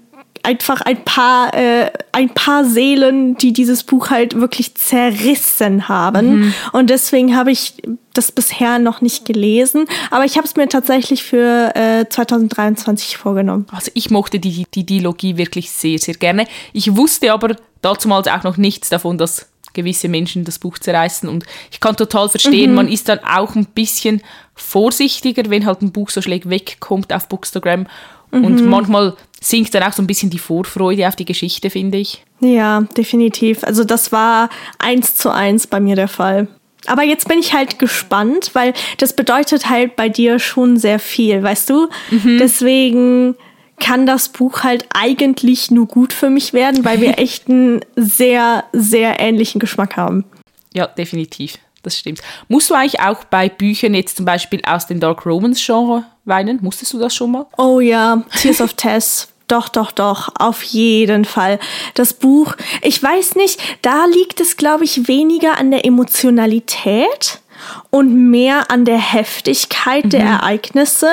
einfach 0.43 0.81
ein 0.81 1.03
paar, 1.05 1.53
äh, 1.53 1.89
ein 2.11 2.29
paar 2.29 2.65
Seelen, 2.65 3.37
die 3.37 3.53
dieses 3.53 3.83
Buch 3.83 4.09
halt 4.09 4.35
wirklich 4.35 4.75
zerrissen 4.75 5.87
haben. 5.87 6.35
Mhm. 6.35 6.53
Und 6.73 6.89
deswegen 6.89 7.35
habe 7.35 7.51
ich 7.51 7.75
das 8.13 8.31
bisher 8.31 8.77
noch 8.77 9.01
nicht 9.01 9.25
gelesen. 9.25 9.85
Aber 10.11 10.25
ich 10.25 10.37
habe 10.37 10.45
es 10.45 10.55
mir 10.55 10.67
tatsächlich 10.67 11.23
für 11.23 11.75
äh, 11.75 12.07
2023 12.07 13.17
vorgenommen. 13.17 13.65
Also 13.71 13.89
ich 13.93 14.11
mochte 14.11 14.39
die, 14.39 14.67
die 14.73 14.85
Dialogie 14.85 15.37
wirklich 15.37 15.71
sehr, 15.71 15.97
sehr 15.97 16.15
gerne. 16.15 16.45
Ich 16.73 16.95
wusste 16.95 17.31
aber 17.31 17.55
damals 17.81 18.27
auch 18.27 18.43
noch 18.43 18.57
nichts 18.57 18.89
davon, 18.89 19.17
dass 19.17 19.47
gewisse 19.73 20.07
Menschen 20.07 20.43
das 20.43 20.59
Buch 20.59 20.77
zerreißen. 20.77 21.27
Und 21.27 21.45
ich 21.71 21.79
kann 21.79 21.95
total 21.95 22.29
verstehen, 22.29 22.71
mhm. 22.71 22.75
man 22.75 22.87
ist 22.87 23.09
dann 23.09 23.19
auch 23.19 23.55
ein 23.55 23.65
bisschen 23.65 24.21
vorsichtiger, 24.55 25.49
wenn 25.49 25.65
halt 25.65 25.81
ein 25.81 25.91
Buch 25.91 26.09
so 26.09 26.21
schlägt 26.21 26.49
wegkommt 26.49 27.11
auf 27.11 27.27
Bookstagram. 27.27 27.87
Mhm. 28.31 28.45
Und 28.45 28.65
manchmal 28.69 29.15
sinkt 29.43 29.73
dann 29.75 29.83
auch 29.83 29.93
so 29.93 30.01
ein 30.01 30.07
bisschen 30.07 30.29
die 30.29 30.39
Vorfreude 30.39 31.07
auf 31.07 31.15
die 31.15 31.25
Geschichte, 31.25 31.69
finde 31.69 31.97
ich. 31.97 32.23
Ja, 32.39 32.81
definitiv. 32.97 33.63
Also 33.63 33.83
das 33.83 34.11
war 34.11 34.49
eins 34.79 35.15
zu 35.15 35.29
eins 35.29 35.67
bei 35.67 35.79
mir 35.79 35.95
der 35.95 36.07
Fall. 36.07 36.47
Aber 36.85 37.03
jetzt 37.03 37.27
bin 37.27 37.39
ich 37.39 37.53
halt 37.53 37.79
gespannt, 37.79 38.51
weil 38.53 38.73
das 38.97 39.13
bedeutet 39.13 39.69
halt 39.69 39.95
bei 39.95 40.09
dir 40.09 40.39
schon 40.39 40.77
sehr 40.77 40.99
viel, 40.99 41.41
weißt 41.41 41.69
du? 41.69 41.89
Mhm. 42.11 42.37
Deswegen 42.39 43.35
kann 43.79 44.05
das 44.05 44.29
Buch 44.29 44.63
halt 44.63 44.85
eigentlich 44.93 45.71
nur 45.71 45.87
gut 45.87 46.13
für 46.13 46.29
mich 46.29 46.53
werden, 46.53 46.83
weil 46.85 47.01
wir 47.01 47.17
echt 47.19 47.49
einen 47.49 47.81
sehr, 47.95 48.65
sehr 48.73 49.19
ähnlichen 49.19 49.59
Geschmack 49.59 49.97
haben. 49.97 50.25
Ja, 50.73 50.87
definitiv. 50.87 51.57
Das 51.83 51.99
stimmt. 51.99 52.21
Musst 52.47 52.69
du 52.69 52.75
eigentlich 52.75 53.01
auch 53.01 53.25
bei 53.25 53.49
Büchern 53.49 53.93
jetzt 53.93 54.15
zum 54.15 54.25
Beispiel 54.25 54.61
aus 54.65 54.87
dem 54.87 55.01
Dark 55.01 55.25
Romance 55.25 55.61
Genre 55.63 56.05
weinen? 56.23 56.59
Musstest 56.61 56.93
du 56.93 56.99
das 56.99 57.13
schon 57.13 57.31
mal? 57.31 57.45
Oh 57.57 57.81
ja, 57.81 58.23
Tears 58.41 58.61
of 58.61 58.73
Tess. 58.73 59.32
Doch, 59.47 59.69
doch, 59.69 59.91
doch, 59.91 60.29
auf 60.39 60.63
jeden 60.63 61.25
Fall. 61.25 61.59
Das 61.95 62.13
Buch, 62.13 62.55
ich 62.81 63.01
weiß 63.01 63.35
nicht, 63.35 63.59
da 63.81 64.05
liegt 64.05 64.39
es, 64.39 64.57
glaube 64.57 64.85
ich, 64.85 65.07
weniger 65.07 65.57
an 65.57 65.71
der 65.71 65.85
Emotionalität, 65.85 67.41
und 67.89 68.29
mehr 68.29 68.71
an 68.71 68.85
der 68.85 68.97
Heftigkeit 68.97 70.05
mhm. 70.05 70.09
der 70.09 70.21
Ereignisse. 70.21 71.09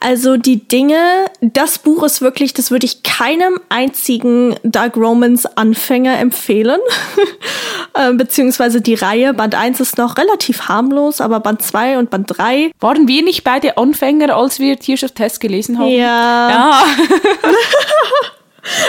Also 0.00 0.36
die 0.36 0.66
Dinge, 0.66 1.26
das 1.40 1.78
Buch 1.78 2.02
ist 2.02 2.20
wirklich, 2.20 2.52
das 2.52 2.70
würde 2.70 2.86
ich 2.86 3.02
keinem 3.02 3.60
einzigen 3.68 4.56
Dark 4.62 4.96
Romans 4.96 5.46
Anfänger 5.46 6.18
empfehlen. 6.18 6.80
äh, 7.96 8.12
beziehungsweise 8.12 8.80
die 8.80 8.94
Reihe. 8.94 9.34
Band 9.34 9.54
1 9.54 9.80
ist 9.80 9.98
noch 9.98 10.16
relativ 10.16 10.68
harmlos, 10.68 11.20
aber 11.20 11.40
Band 11.40 11.62
2 11.62 11.98
und 11.98 12.10
Band 12.10 12.32
3. 12.36 12.72
Waren 12.80 13.08
wir 13.08 13.22
nicht 13.22 13.44
beide 13.44 13.78
Anfänger, 13.78 14.36
als 14.36 14.58
wir 14.58 14.78
Tears 14.78 15.04
of 15.04 15.12
Test 15.12 15.40
gelesen 15.40 15.78
haben? 15.78 15.88
Ja. 15.88 16.50
ja. 16.50 16.84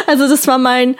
also 0.07 0.27
das 0.27 0.47
war 0.47 0.57
mein, 0.57 0.95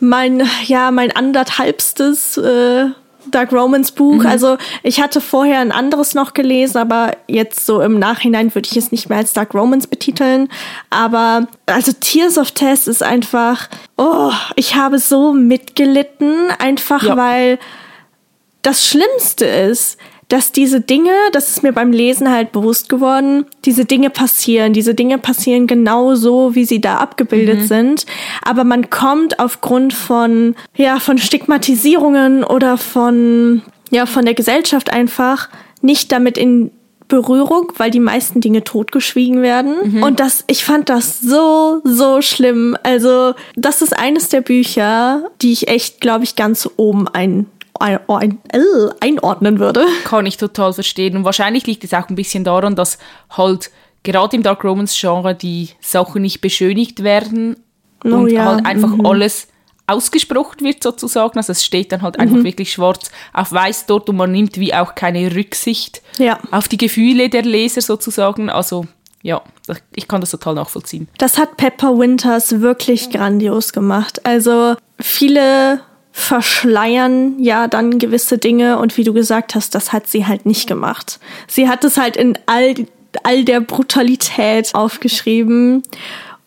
mein, 0.00 0.48
ja, 0.64 0.90
mein 0.90 1.14
anderthalbstes 1.14 2.36
äh, 2.36 2.86
Dark 3.30 3.52
Romans 3.52 3.92
Buch. 3.92 4.22
Mhm. 4.22 4.26
Also 4.26 4.56
ich 4.82 5.00
hatte 5.00 5.20
vorher 5.20 5.60
ein 5.60 5.72
anderes 5.72 6.14
noch 6.14 6.34
gelesen, 6.34 6.78
aber 6.78 7.12
jetzt 7.26 7.66
so 7.66 7.80
im 7.80 7.98
Nachhinein 7.98 8.54
würde 8.54 8.68
ich 8.70 8.76
es 8.76 8.92
nicht 8.92 9.08
mehr 9.08 9.18
als 9.18 9.32
Dark 9.32 9.54
Romans 9.54 9.86
betiteln. 9.86 10.48
Aber 10.90 11.46
also 11.66 11.92
Tears 11.92 12.38
of 12.38 12.52
Test 12.52 12.88
ist 12.88 13.02
einfach, 13.02 13.68
oh, 13.96 14.32
ich 14.54 14.76
habe 14.76 14.98
so 14.98 15.32
mitgelitten, 15.32 16.50
einfach 16.58 17.02
ja. 17.02 17.16
weil 17.16 17.58
das 18.62 18.84
Schlimmste 18.84 19.46
ist, 19.46 19.96
dass 20.28 20.50
diese 20.50 20.80
Dinge, 20.80 21.12
das 21.32 21.50
ist 21.50 21.62
mir 21.62 21.72
beim 21.72 21.92
Lesen 21.92 22.30
halt 22.30 22.50
bewusst 22.50 22.88
geworden, 22.88 23.46
diese 23.64 23.84
Dinge 23.84 24.10
passieren. 24.10 24.72
Diese 24.72 24.94
Dinge 24.94 25.18
passieren 25.18 25.66
genau 25.66 26.14
so, 26.16 26.54
wie 26.54 26.64
sie 26.64 26.80
da 26.80 26.96
abgebildet 26.96 27.60
mhm. 27.60 27.66
sind. 27.66 28.06
Aber 28.42 28.64
man 28.64 28.90
kommt 28.90 29.38
aufgrund 29.38 29.94
von, 29.94 30.56
ja, 30.74 30.98
von 30.98 31.18
Stigmatisierungen 31.18 32.42
oder 32.42 32.76
von, 32.76 33.62
ja, 33.90 34.06
von 34.06 34.24
der 34.24 34.34
Gesellschaft 34.34 34.92
einfach 34.92 35.48
nicht 35.80 36.10
damit 36.10 36.38
in 36.38 36.72
Berührung, 37.08 37.72
weil 37.76 37.92
die 37.92 38.00
meisten 38.00 38.40
Dinge 38.40 38.64
totgeschwiegen 38.64 39.42
werden. 39.42 39.92
Mhm. 39.92 40.02
Und 40.02 40.18
das, 40.18 40.42
ich 40.48 40.64
fand 40.64 40.88
das 40.88 41.20
so, 41.20 41.80
so 41.84 42.20
schlimm. 42.20 42.76
Also, 42.82 43.34
das 43.54 43.80
ist 43.80 43.96
eines 43.96 44.28
der 44.28 44.40
Bücher, 44.40 45.30
die 45.40 45.52
ich 45.52 45.68
echt, 45.68 46.00
glaube 46.00 46.24
ich, 46.24 46.34
ganz 46.34 46.68
oben 46.76 47.06
ein 47.06 47.46
ein, 47.80 47.98
ein, 48.08 48.38
äh, 48.52 48.60
einordnen 49.00 49.58
würde. 49.58 49.86
Kann 50.04 50.26
ich 50.26 50.36
total 50.36 50.72
verstehen. 50.72 51.16
Und 51.16 51.24
wahrscheinlich 51.24 51.66
liegt 51.66 51.84
es 51.84 51.94
auch 51.94 52.08
ein 52.08 52.14
bisschen 52.14 52.44
daran, 52.44 52.76
dass 52.76 52.98
halt 53.30 53.70
gerade 54.02 54.36
im 54.36 54.42
Dark 54.42 54.64
Romance 54.64 54.96
Genre 54.98 55.34
die 55.34 55.70
Sachen 55.80 56.22
nicht 56.22 56.40
beschönigt 56.40 57.02
werden 57.02 57.56
oh, 58.04 58.08
und 58.08 58.28
ja. 58.30 58.44
halt 58.44 58.66
einfach 58.66 58.90
mhm. 58.90 59.04
alles 59.06 59.48
ausgesprochen 59.86 60.60
wird 60.60 60.82
sozusagen. 60.82 61.38
Also 61.38 61.52
es 61.52 61.64
steht 61.64 61.92
dann 61.92 62.02
halt 62.02 62.18
einfach 62.18 62.36
mhm. 62.36 62.44
wirklich 62.44 62.72
schwarz 62.72 63.10
auf 63.32 63.52
weiß 63.52 63.86
dort 63.86 64.08
und 64.08 64.16
man 64.16 64.32
nimmt 64.32 64.58
wie 64.58 64.74
auch 64.74 64.94
keine 64.94 65.34
Rücksicht 65.34 66.02
ja. 66.18 66.38
auf 66.50 66.68
die 66.68 66.76
Gefühle 66.76 67.28
der 67.28 67.42
Leser 67.42 67.80
sozusagen. 67.80 68.50
Also 68.50 68.86
ja, 69.22 69.42
ich 69.94 70.06
kann 70.06 70.20
das 70.20 70.30
total 70.30 70.54
nachvollziehen. 70.54 71.08
Das 71.18 71.38
hat 71.38 71.56
Pepper 71.56 71.98
Winters 71.98 72.60
wirklich 72.60 73.10
grandios 73.10 73.72
gemacht. 73.72 74.24
Also 74.24 74.76
viele 75.00 75.80
verschleiern 76.18 77.38
ja 77.38 77.68
dann 77.68 77.98
gewisse 77.98 78.38
Dinge 78.38 78.78
und 78.78 78.96
wie 78.96 79.04
du 79.04 79.12
gesagt 79.12 79.54
hast, 79.54 79.74
das 79.74 79.92
hat 79.92 80.06
sie 80.06 80.24
halt 80.24 80.46
nicht 80.46 80.66
gemacht. 80.66 81.20
Sie 81.46 81.68
hat 81.68 81.84
es 81.84 81.98
halt 81.98 82.16
in 82.16 82.38
all, 82.46 82.74
all 83.22 83.44
der 83.44 83.60
Brutalität 83.60 84.74
aufgeschrieben. 84.74 85.82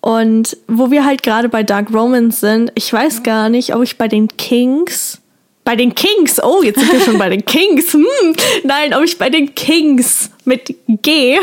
Und 0.01 0.58
wo 0.67 0.89
wir 0.89 1.05
halt 1.05 1.21
gerade 1.21 1.49
bei 1.49 1.62
Dark 1.62 1.93
Romans 1.93 2.39
sind, 2.39 2.71
ich 2.73 2.91
weiß 2.91 3.21
gar 3.21 3.49
nicht, 3.49 3.75
ob 3.75 3.84
ich 3.84 3.99
bei 3.99 4.08
den 4.08 4.27
Kings 4.27 5.21
bei 5.69 5.75
den 5.75 5.93
Kings, 5.93 6.41
oh, 6.41 6.63
jetzt 6.63 6.79
sind 6.79 6.91
wir 6.91 6.99
schon 6.99 7.19
bei 7.19 7.29
den 7.29 7.45
Kings. 7.45 7.93
Hm, 7.93 8.03
nein, 8.63 8.91
ob 8.95 9.03
ich 9.03 9.19
bei 9.19 9.29
den 9.29 9.53
Kings 9.53 10.32
mit 10.43 10.73
G 10.88 11.38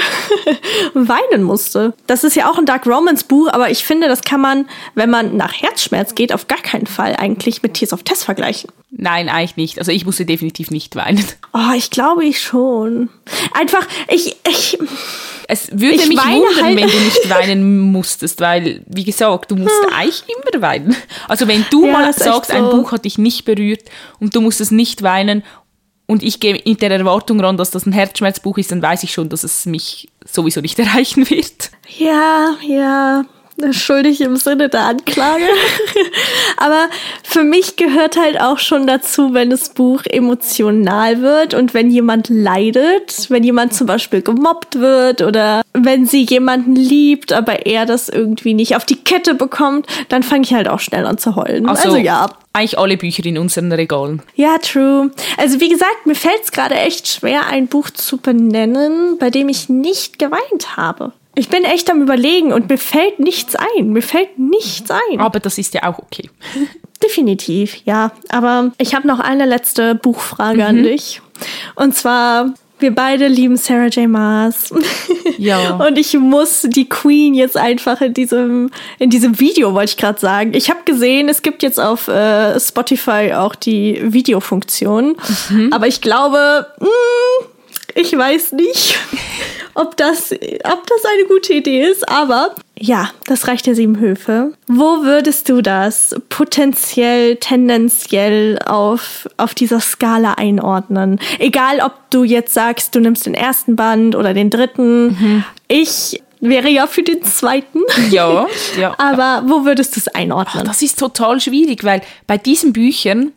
weinen 0.94 1.44
musste. 1.44 1.94
Das 2.08 2.24
ist 2.24 2.34
ja 2.34 2.50
auch 2.50 2.58
ein 2.58 2.66
Dark 2.66 2.88
Romance 2.88 3.22
Buch, 3.22 3.46
aber 3.52 3.70
ich 3.70 3.84
finde, 3.84 4.08
das 4.08 4.22
kann 4.22 4.40
man, 4.40 4.68
wenn 4.96 5.10
man 5.10 5.36
nach 5.36 5.52
Herzschmerz 5.52 6.16
geht, 6.16 6.32
auf 6.32 6.48
gar 6.48 6.58
keinen 6.58 6.88
Fall 6.88 7.14
eigentlich 7.14 7.62
mit 7.62 7.74
Tears 7.74 7.92
of 7.92 8.02
Test 8.02 8.24
vergleichen. 8.24 8.68
Nein, 8.90 9.28
eigentlich 9.28 9.56
nicht. 9.56 9.78
Also 9.78 9.92
ich 9.92 10.04
musste 10.04 10.26
definitiv 10.26 10.72
nicht 10.72 10.96
weinen. 10.96 11.24
Oh, 11.52 11.72
ich 11.76 11.90
glaube 11.90 12.24
ich 12.24 12.42
schon. 12.42 13.10
Einfach, 13.52 13.86
ich, 14.08 14.34
ich, 14.48 14.76
es 15.48 15.70
würde 15.70 15.94
ich 15.94 16.08
mich 16.08 16.18
wundern, 16.18 16.64
halt 16.64 16.76
wenn 16.76 16.88
du 16.88 16.98
nicht 16.98 17.30
weinen 17.30 17.80
musstest, 17.80 18.40
weil, 18.40 18.82
wie 18.86 19.04
gesagt, 19.04 19.50
du 19.50 19.56
musst 19.56 19.80
hm. 19.84 19.94
eigentlich 19.94 20.24
immer 20.26 20.62
weinen. 20.62 20.96
Also 21.28 21.46
wenn 21.46 21.64
du 21.70 21.86
ja, 21.86 21.92
mal 21.92 22.12
sagst, 22.12 22.50
so. 22.50 22.56
ein 22.56 22.70
Buch 22.70 22.92
hat 22.92 23.04
dich 23.04 23.18
nicht 23.18 23.44
berührt 23.44 23.82
und 24.18 24.34
du 24.34 24.40
musst 24.40 24.60
es 24.60 24.70
nicht 24.70 25.02
weinen 25.02 25.44
und 26.06 26.22
ich 26.22 26.40
gehe 26.40 26.56
in 26.56 26.76
der 26.78 26.90
Erwartung 26.90 27.40
ran, 27.40 27.56
dass 27.56 27.70
das 27.70 27.86
ein 27.86 27.92
Herzschmerzbuch 27.92 28.58
ist, 28.58 28.72
dann 28.72 28.82
weiß 28.82 29.02
ich 29.04 29.12
schon, 29.12 29.28
dass 29.28 29.44
es 29.44 29.66
mich 29.66 30.08
sowieso 30.24 30.60
nicht 30.60 30.78
erreichen 30.80 31.28
wird. 31.30 31.70
Ja, 31.96 32.56
ja, 32.66 33.24
schuldig 33.70 34.20
im 34.20 34.36
Sinne 34.36 34.68
der 34.68 34.84
Anklage. 34.84 35.44
Aber 36.56 36.88
für 37.22 37.42
mich 37.42 37.76
gehört 37.76 38.16
halt 38.16 38.40
auch 38.40 38.58
schon 38.58 38.86
dazu, 38.86 39.34
wenn 39.34 39.50
das 39.50 39.70
Buch 39.70 40.02
emotional 40.04 41.22
wird 41.22 41.54
und 41.54 41.74
wenn 41.74 41.90
jemand 41.90 42.28
leidet, 42.28 43.30
wenn 43.30 43.44
jemand 43.44 43.74
zum 43.74 43.86
Beispiel 43.86 44.22
gemobbt 44.22 44.78
wird 44.78 45.22
oder 45.22 45.62
wenn 45.72 46.06
sie 46.06 46.22
jemanden 46.22 46.74
liebt, 46.74 47.32
aber 47.32 47.66
er 47.66 47.86
das 47.86 48.08
irgendwie 48.08 48.54
nicht 48.54 48.76
auf 48.76 48.84
die 48.84 48.96
Kette 48.96 49.34
bekommt, 49.34 49.86
dann 50.08 50.22
fange 50.22 50.42
ich 50.42 50.54
halt 50.54 50.68
auch 50.68 50.80
schnell 50.80 51.06
an 51.06 51.18
zu 51.18 51.36
heulen. 51.36 51.66
Also, 51.66 51.88
also 51.88 51.96
ja. 51.96 52.28
Eigentlich 52.52 52.78
alle 52.78 52.96
Bücher 52.96 53.24
in 53.26 53.36
unseren 53.36 53.70
Regalen. 53.70 54.22
Ja, 54.34 54.56
true. 54.58 55.10
Also 55.36 55.60
wie 55.60 55.68
gesagt, 55.68 56.06
mir 56.06 56.14
fällt 56.14 56.42
es 56.42 56.52
gerade 56.52 56.74
echt 56.74 57.06
schwer, 57.06 57.46
ein 57.48 57.66
Buch 57.66 57.90
zu 57.90 58.16
benennen, 58.16 59.18
bei 59.18 59.28
dem 59.28 59.50
ich 59.50 59.68
nicht 59.68 60.18
geweint 60.18 60.76
habe. 60.76 61.12
Ich 61.38 61.50
bin 61.50 61.64
echt 61.64 61.90
am 61.90 62.00
Überlegen 62.00 62.52
und 62.52 62.70
mir 62.70 62.78
fällt 62.78 63.20
nichts 63.20 63.54
ein. 63.54 63.90
Mir 63.90 64.02
fällt 64.02 64.38
nichts 64.38 64.90
ein. 64.90 65.20
Aber 65.20 65.38
das 65.38 65.58
ist 65.58 65.74
ja 65.74 65.82
auch 65.84 65.98
okay. 65.98 66.30
Definitiv, 67.04 67.76
ja. 67.84 68.10
Aber 68.30 68.72
ich 68.78 68.94
habe 68.94 69.06
noch 69.06 69.20
eine 69.20 69.44
letzte 69.44 69.94
Buchfrage 69.94 70.62
mhm. 70.62 70.66
an 70.66 70.82
dich. 70.82 71.20
Und 71.74 71.94
zwar, 71.94 72.54
wir 72.78 72.94
beide 72.94 73.28
lieben 73.28 73.58
Sarah 73.58 73.88
J. 73.88 74.08
Maas. 74.08 74.72
Ja. 75.38 75.74
Und 75.74 75.98
ich 75.98 76.14
muss 76.14 76.62
die 76.62 76.88
Queen 76.88 77.34
jetzt 77.34 77.58
einfach 77.58 78.00
in 78.00 78.14
diesem, 78.14 78.70
in 78.98 79.10
diesem 79.10 79.38
Video, 79.38 79.74
wollte 79.74 79.90
ich 79.90 79.96
gerade 79.98 80.18
sagen. 80.18 80.54
Ich 80.54 80.70
habe 80.70 80.80
gesehen, 80.86 81.28
es 81.28 81.42
gibt 81.42 81.62
jetzt 81.62 81.78
auf 81.78 82.08
äh, 82.08 82.58
Spotify 82.58 83.34
auch 83.34 83.54
die 83.54 84.00
Videofunktion. 84.02 85.16
Mhm. 85.50 85.72
Aber 85.74 85.88
ich 85.88 86.00
glaube, 86.00 86.68
mh, 86.80 86.86
mm, 86.86 87.46
ich 87.96 88.16
weiß 88.16 88.52
nicht, 88.52 88.98
ob 89.76 89.96
das, 89.96 90.32
ob 90.32 90.86
das 90.86 91.04
eine 91.12 91.24
gute 91.28 91.52
Idee 91.52 91.82
ist, 91.82 92.08
aber 92.08 92.54
ja, 92.78 93.10
das 93.24 93.46
reicht 93.48 93.66
der 93.66 93.74
sieben 93.74 93.98
Höfe. 93.98 94.52
Wo 94.66 95.04
würdest 95.04 95.48
du 95.48 95.62
das 95.62 96.14
potenziell, 96.28 97.36
tendenziell 97.36 98.58
auf, 98.66 99.28
auf 99.36 99.54
dieser 99.54 99.80
Skala 99.80 100.34
einordnen? 100.34 101.18
Egal, 101.38 101.80
ob 101.80 101.92
du 102.10 102.24
jetzt 102.24 102.54
sagst, 102.54 102.94
du 102.94 103.00
nimmst 103.00 103.26
den 103.26 103.34
ersten 103.34 103.76
Band 103.76 104.16
oder 104.16 104.34
den 104.34 104.50
dritten. 104.50 105.06
Mhm. 105.08 105.44
Ich 105.68 106.22
wäre 106.40 106.68
ja 106.68 106.86
für 106.86 107.02
den 107.02 107.22
zweiten. 107.22 107.80
Ja, 108.10 108.46
ja. 108.78 108.94
Aber 108.98 109.42
wo 109.46 109.64
würdest 109.64 109.96
du 109.96 110.00
es 110.00 110.08
einordnen? 110.08 110.64
Ach, 110.64 110.68
das 110.68 110.82
ist 110.82 110.98
total 110.98 111.40
schwierig, 111.40 111.84
weil 111.84 112.02
bei 112.26 112.38
diesen 112.38 112.72
Büchern 112.72 113.32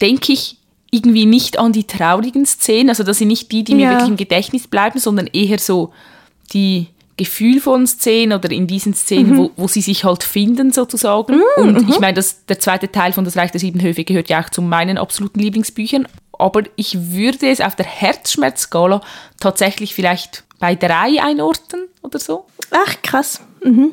denke 0.00 0.32
ich 0.32 0.56
irgendwie 0.90 1.26
nicht 1.26 1.58
an 1.58 1.72
die 1.72 1.84
traurigen 1.84 2.46
Szenen, 2.46 2.88
also 2.88 3.02
das 3.02 3.18
sind 3.18 3.28
nicht 3.28 3.52
die, 3.52 3.64
die 3.64 3.74
mir 3.74 3.90
wirklich 3.90 4.08
im 4.08 4.16
Gedächtnis 4.16 4.66
bleiben, 4.66 4.98
sondern 4.98 5.28
eher 5.28 5.58
so 5.58 5.92
die 6.52 6.88
gefühlvollen 7.20 7.86
Szenen 7.86 8.32
oder 8.32 8.50
in 8.50 8.66
diesen 8.66 8.94
Szenen, 8.94 9.32
mhm. 9.32 9.36
wo, 9.36 9.50
wo 9.56 9.68
sie 9.68 9.82
sich 9.82 10.04
halt 10.04 10.22
finden 10.22 10.72
sozusagen. 10.72 11.36
Mhm. 11.36 11.42
Und 11.62 11.88
ich 11.88 11.96
mhm. 11.96 12.00
meine, 12.00 12.14
das, 12.14 12.46
der 12.46 12.58
zweite 12.58 12.90
Teil 12.90 13.12
von 13.12 13.26
Das 13.26 13.36
Reich 13.36 13.50
der 13.50 13.60
Sieben 13.60 13.82
Höfe 13.82 14.04
gehört 14.04 14.30
ja 14.30 14.42
auch 14.42 14.48
zu 14.48 14.62
meinen 14.62 14.96
absoluten 14.96 15.38
Lieblingsbüchern. 15.38 16.08
Aber 16.32 16.62
ich 16.76 17.12
würde 17.12 17.50
es 17.50 17.60
auf 17.60 17.76
der 17.76 17.84
Herzschmerzskala 17.84 19.02
tatsächlich 19.38 19.94
vielleicht 19.94 20.44
bei 20.58 20.74
drei 20.74 21.22
einordnen 21.22 21.88
oder 22.02 22.18
so. 22.18 22.46
Ach, 22.70 22.96
krass. 23.02 23.42
Mhm. 23.62 23.90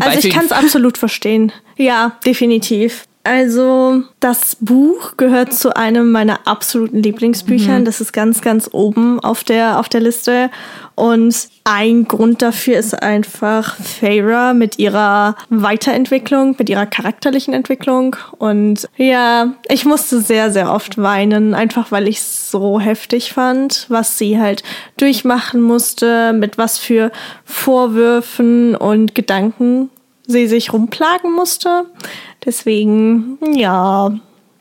Also 0.00 0.26
ich 0.26 0.34
kann 0.34 0.46
es 0.46 0.52
absolut 0.52 0.98
verstehen. 0.98 1.52
Ja, 1.76 2.18
definitiv. 2.26 3.05
Also 3.26 4.04
das 4.20 4.56
Buch 4.60 5.16
gehört 5.16 5.52
zu 5.52 5.74
einem 5.74 6.12
meiner 6.12 6.46
absoluten 6.46 7.02
Lieblingsbüchern. 7.02 7.80
Mhm. 7.80 7.84
Das 7.84 8.00
ist 8.00 8.12
ganz, 8.12 8.40
ganz 8.40 8.70
oben 8.72 9.18
auf 9.18 9.42
der, 9.42 9.80
auf 9.80 9.88
der 9.88 10.00
Liste. 10.00 10.48
Und 10.94 11.48
ein 11.64 12.04
Grund 12.06 12.40
dafür 12.40 12.78
ist 12.78 13.02
einfach 13.02 13.74
Feyre 13.74 14.54
mit 14.54 14.78
ihrer 14.78 15.34
Weiterentwicklung, 15.48 16.54
mit 16.56 16.70
ihrer 16.70 16.86
charakterlichen 16.86 17.52
Entwicklung. 17.52 18.14
Und 18.38 18.88
ja, 18.96 19.54
ich 19.68 19.84
musste 19.84 20.20
sehr, 20.20 20.52
sehr 20.52 20.72
oft 20.72 20.96
weinen, 20.96 21.52
einfach 21.52 21.90
weil 21.90 22.06
ich 22.06 22.18
es 22.18 22.52
so 22.52 22.78
heftig 22.78 23.32
fand, 23.32 23.86
was 23.88 24.18
sie 24.18 24.38
halt 24.38 24.62
durchmachen 24.98 25.60
musste, 25.60 26.32
mit 26.32 26.58
was 26.58 26.78
für 26.78 27.10
Vorwürfen 27.44 28.76
und 28.76 29.16
Gedanken 29.16 29.90
sie 30.26 30.46
sich 30.46 30.72
rumplagen 30.72 31.32
musste. 31.32 31.86
Deswegen, 32.44 33.38
ja, 33.54 34.12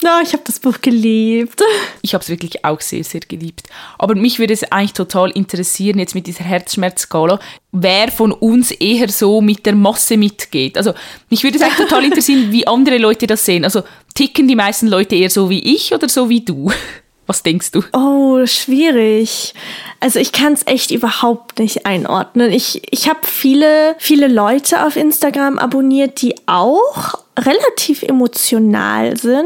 ja, 0.03 0.21
ich 0.21 0.33
habe 0.33 0.43
das 0.45 0.59
Buch 0.59 0.81
geliebt. 0.81 1.61
Ich 2.01 2.13
habe 2.13 2.21
es 2.21 2.29
wirklich 2.29 2.63
auch 2.63 2.81
sehr, 2.81 3.03
sehr 3.03 3.21
geliebt. 3.21 3.63
Aber 3.97 4.13
mich 4.13 4.37
würde 4.37 4.53
es 4.53 4.63
eigentlich 4.71 4.93
total 4.93 5.31
interessieren, 5.31 5.97
jetzt 5.97 6.13
mit 6.13 6.27
dieser 6.27 6.43
Herzschmerzskala, 6.43 7.39
wer 7.71 8.11
von 8.11 8.31
uns 8.31 8.69
eher 8.69 9.09
so 9.09 9.41
mit 9.41 9.65
der 9.65 9.73
Masse 9.73 10.15
mitgeht. 10.15 10.77
Also 10.77 10.93
mich 11.31 11.43
würde 11.43 11.57
es 11.57 11.63
eigentlich 11.63 11.87
total 11.87 12.05
interessieren, 12.05 12.51
wie 12.51 12.67
andere 12.67 12.99
Leute 12.99 13.25
das 13.25 13.43
sehen. 13.43 13.63
Also 13.63 13.81
ticken 14.13 14.47
die 14.47 14.55
meisten 14.55 14.87
Leute 14.87 15.15
eher 15.15 15.31
so 15.31 15.49
wie 15.49 15.75
ich 15.75 15.95
oder 15.95 16.07
so 16.07 16.29
wie 16.29 16.41
du? 16.41 16.71
Was 17.27 17.41
denkst 17.41 17.71
du? 17.71 17.83
Oh, 17.91 18.45
schwierig. 18.45 19.53
Also 19.99 20.19
ich 20.19 20.31
kann 20.31 20.53
es 20.53 20.67
echt 20.67 20.91
überhaupt 20.91 21.57
nicht 21.57 21.85
einordnen. 21.85 22.51
Ich, 22.51 22.81
ich 22.91 23.09
habe 23.09 23.21
viele, 23.23 23.95
viele 23.97 24.27
Leute 24.27 24.85
auf 24.85 24.95
Instagram 24.95 25.57
abonniert, 25.57 26.21
die 26.21 26.35
auch 26.45 27.25
relativ 27.37 28.03
emotional 28.03 29.17
sind, 29.17 29.43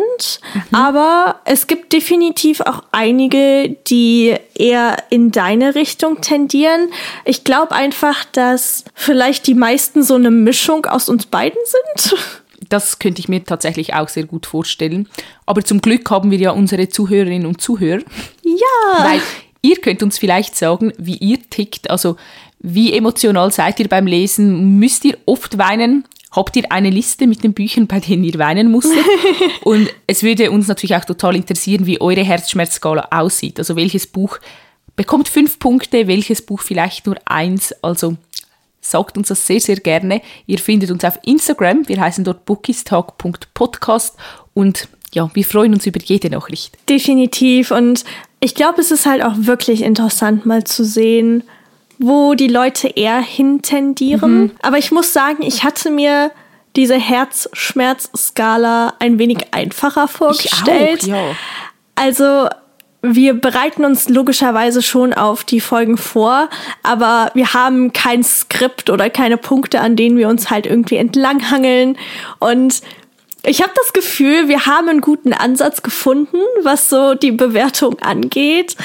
mhm. 0.54 0.76
aber 0.76 1.40
es 1.46 1.66
gibt 1.66 1.92
definitiv 1.92 2.62
auch 2.62 2.84
einige, 2.92 3.78
die 3.88 4.36
eher 4.54 4.98
in 5.10 5.32
deine 5.32 5.74
Richtung 5.74 6.22
tendieren. 6.22 6.90
Ich 7.26 7.44
glaube 7.44 7.72
einfach, 7.72 8.26
dass 8.26 8.84
vielleicht 8.94 9.48
die 9.48 9.56
meisten 9.56 10.04
so 10.04 10.16
eine 10.16 10.30
Mischung 10.30 10.86
aus 10.86 11.10
uns 11.10 11.26
beiden 11.26 11.60
sind. 11.66 12.20
Das 12.70 13.00
könnte 13.00 13.20
ich 13.20 13.28
mir 13.28 13.44
tatsächlich 13.44 13.94
auch 13.94 14.08
sehr 14.08 14.26
gut 14.26 14.46
vorstellen. 14.46 15.10
Aber 15.46 15.64
zum 15.64 15.82
Glück 15.82 16.10
haben 16.10 16.32
wir 16.32 16.38
ja 16.38 16.52
unsere 16.52 16.88
Zuhörerinnen 16.90 17.48
und 17.48 17.62
Zuhörer. 17.62 18.04
Ja. 18.44 19.04
Weil 19.04 19.22
ihr 19.62 19.78
könnt 19.78 20.04
uns 20.04 20.18
vielleicht 20.18 20.56
sagen, 20.56 20.94
wie 20.98 21.18
ihr 21.18 21.40
tickt. 21.50 21.90
Also 21.90 22.16
wie 22.60 22.94
emotional 22.94 23.52
seid 23.52 23.80
ihr 23.80 23.88
beim 23.88 24.06
Lesen? 24.06 24.78
Müsst 24.80 25.06
ihr 25.06 25.18
oft 25.26 25.58
weinen? 25.58 26.06
Habt 26.32 26.56
ihr 26.56 26.72
eine 26.72 26.92
Liste 26.92 27.26
mit 27.26 27.44
den 27.44 27.54
Büchern, 27.54 27.88
bei 27.88 28.00
denen 28.00 28.24
ihr 28.24 28.38
weinen 28.38 28.70
musstet? 28.70 29.04
Und 29.64 29.90
es 30.06 30.22
würde 30.22 30.52
uns 30.52 30.68
natürlich 30.68 30.96
auch 30.96 31.06
total 31.06 31.36
interessieren, 31.36 31.88
wie 31.88 32.00
eure 32.00 32.24
Herzschmerzskala 32.24 33.08
aussieht. 33.12 33.58
Also 33.58 33.76
welches 33.76 34.06
Buch 34.06 34.38
bekommt 34.96 35.28
fünf 35.28 35.58
Punkte, 35.58 36.08
welches 36.08 36.46
Buch 36.46 36.62
vielleicht 36.62 37.08
nur 37.08 37.16
eins. 37.26 37.74
Also 37.82 38.16
sagt 38.82 39.18
uns 39.18 39.28
das 39.28 39.46
sehr, 39.46 39.60
sehr 39.60 39.78
gerne. 39.78 40.22
Ihr 40.46 40.60
findet 40.60 40.92
uns 40.92 41.04
auf 41.04 41.20
Instagram. 41.24 41.88
Wir 41.88 42.00
heißen 42.00 42.24
dort 42.24 42.46
bookistalk.podcast 42.46 44.16
und 44.54 44.88
ja, 45.14 45.30
wir 45.34 45.44
freuen 45.44 45.74
uns 45.74 45.86
über 45.86 46.00
jede 46.04 46.30
Nachricht. 46.30 46.78
Definitiv. 46.88 47.72
Und 47.72 48.06
ich 48.40 48.56
glaube, 48.56 48.82
es 48.82 48.92
ist 48.92 49.06
halt 49.06 49.24
auch 49.24 49.34
wirklich 49.36 49.82
interessant, 49.82 50.46
mal 50.46 50.64
zu 50.64 50.86
sehen, 50.86 51.44
wo 51.98 52.36
die 52.36 52.48
Leute 52.48 52.88
eher 52.88 53.20
hintendieren. 53.20 54.42
Mhm. 54.42 54.52
Aber 54.62 54.78
ich 54.78 54.92
muss 54.92 55.12
sagen, 55.12 55.44
ich 55.44 55.64
hatte 55.64 55.90
mir 55.90 56.32
diese 56.76 56.96
Herzschmerzskala 56.96 58.94
ein 59.00 59.20
wenig 59.20 59.54
einfacher 59.54 60.08
vorgestellt. 60.08 61.04
Ich 61.04 61.14
auch, 61.14 61.18
ja. 61.18 61.36
Also 61.96 62.48
wir 63.02 63.34
bereiten 63.34 63.86
uns 63.86 64.10
logischerweise 64.10 64.82
schon 64.82 65.14
auf 65.14 65.44
die 65.44 65.62
Folgen 65.62 65.98
vor, 65.98 66.50
aber 66.84 67.32
wir 67.34 67.54
haben 67.54 67.94
kein 67.94 68.24
Skript 68.24 68.90
oder 68.90 69.10
keine 69.10 69.38
Punkte, 69.38 69.80
an 69.80 69.96
denen 69.96 70.18
wir 70.18 70.28
uns 70.28 70.50
halt 70.50 70.66
irgendwie 70.66 70.98
entlanghangeln. 70.98 71.98
Und 72.40 72.82
ich 73.44 73.62
habe 73.62 73.72
das 73.76 73.94
Gefühl, 73.94 74.50
wir 74.50 74.66
haben 74.66 74.90
einen 74.90 75.02
guten 75.02 75.32
Ansatz 75.32 75.82
gefunden, 75.82 76.38
was 76.64 76.90
so 76.90 77.14
die 77.14 77.32
Bewertung 77.32 77.98
angeht. 78.00 78.76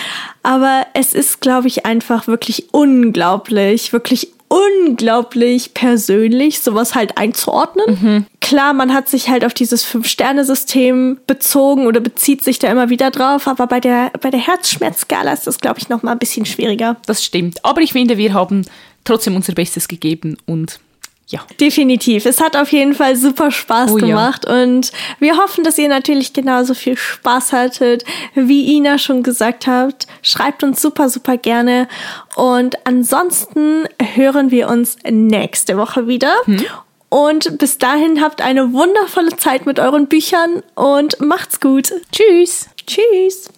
Aber 0.45 0.87
es 0.95 1.13
ist, 1.13 1.41
glaube 1.41 1.67
ich, 1.67 1.85
einfach 1.85 2.29
wirklich 2.29 2.69
unglaublich, 2.71 3.93
wirklich 3.93 4.34
unglaublich 4.55 5.75
persönlich, 5.75 6.61
sowas 6.61 6.95
halt 6.95 7.19
einzuordnen. 7.19 7.99
Mhm. 8.01 8.27
Klar, 8.41 8.73
man 8.75 8.93
hat 8.93 9.09
sich 9.09 9.29
halt 9.29 9.45
auf 9.45 9.55
dieses 9.55 9.85
Fünf-Sterne-System 9.85 11.19
bezogen 11.27 11.87
oder 11.87 12.01
bezieht 12.01 12.43
sich 12.43 12.59
da 12.59 12.71
immer 12.71 12.91
wieder 12.91 13.11
drauf, 13.11 13.49
aber 13.49 13.67
bei 13.67 13.81
der, 13.81 14.13
bei 14.21 14.31
der 14.31 14.41
Herzschmerzskala 14.41 15.33
ist 15.33 15.47
das, 15.47 15.59
glaube 15.59 15.79
ich, 15.81 15.89
noch 15.89 16.03
mal 16.03 16.13
ein 16.13 16.19
bisschen 16.19 16.47
schwieriger. 16.47 16.97
Das 17.07 17.25
stimmt. 17.25 17.65
Aber 17.65 17.81
ich 17.81 17.93
finde, 17.93 18.19
wir 18.19 18.35
haben 18.35 18.65
trotzdem 19.05 19.35
unser 19.35 19.55
Bestes 19.55 19.89
gegeben 19.89 20.37
und 20.47 20.79
ja. 21.27 21.41
Definitiv. 21.59 22.27
Es 22.27 22.41
hat 22.41 22.57
auf 22.57 22.71
jeden 22.71 22.95
Fall 22.95 23.17
super 23.17 23.51
Spaß 23.51 23.93
oh, 23.93 23.95
gemacht 23.97 24.45
ja. 24.47 24.63
und 24.63 24.93
wir 25.21 25.39
hoffen, 25.39 25.65
dass 25.65 25.79
ihr 25.79 25.89
natürlich 25.89 26.33
genauso 26.33 26.75
viel 26.75 26.97
Spaß 26.97 27.53
hattet, 27.53 28.05
wie 28.35 28.77
Ina 28.77 28.99
schon 28.99 29.23
gesagt 29.23 29.67
hat. 29.67 30.07
Schreibt 30.23 30.63
uns 30.63 30.83
super, 30.83 31.09
super 31.09 31.37
gerne 31.37 31.89
und 32.37 32.77
ansonsten 32.87 33.85
hören 34.15 34.51
wir 34.51 34.69
uns 34.69 34.97
nächste 35.09 35.79
Woche 35.79 36.07
wieder. 36.09 36.35
Hm. 36.45 36.65
Und 37.09 37.59
bis 37.59 37.79
dahin 37.79 38.21
habt 38.21 38.43
eine 38.43 38.73
wundervolle 38.73 39.37
Zeit 39.37 39.67
mit 39.67 39.79
euren 39.79 40.09
Büchern 40.09 40.63
und 40.75 41.21
macht's 41.21 41.61
gut. 41.61 41.93
Tschüss. 42.13 42.69
Tschüss. 42.87 43.51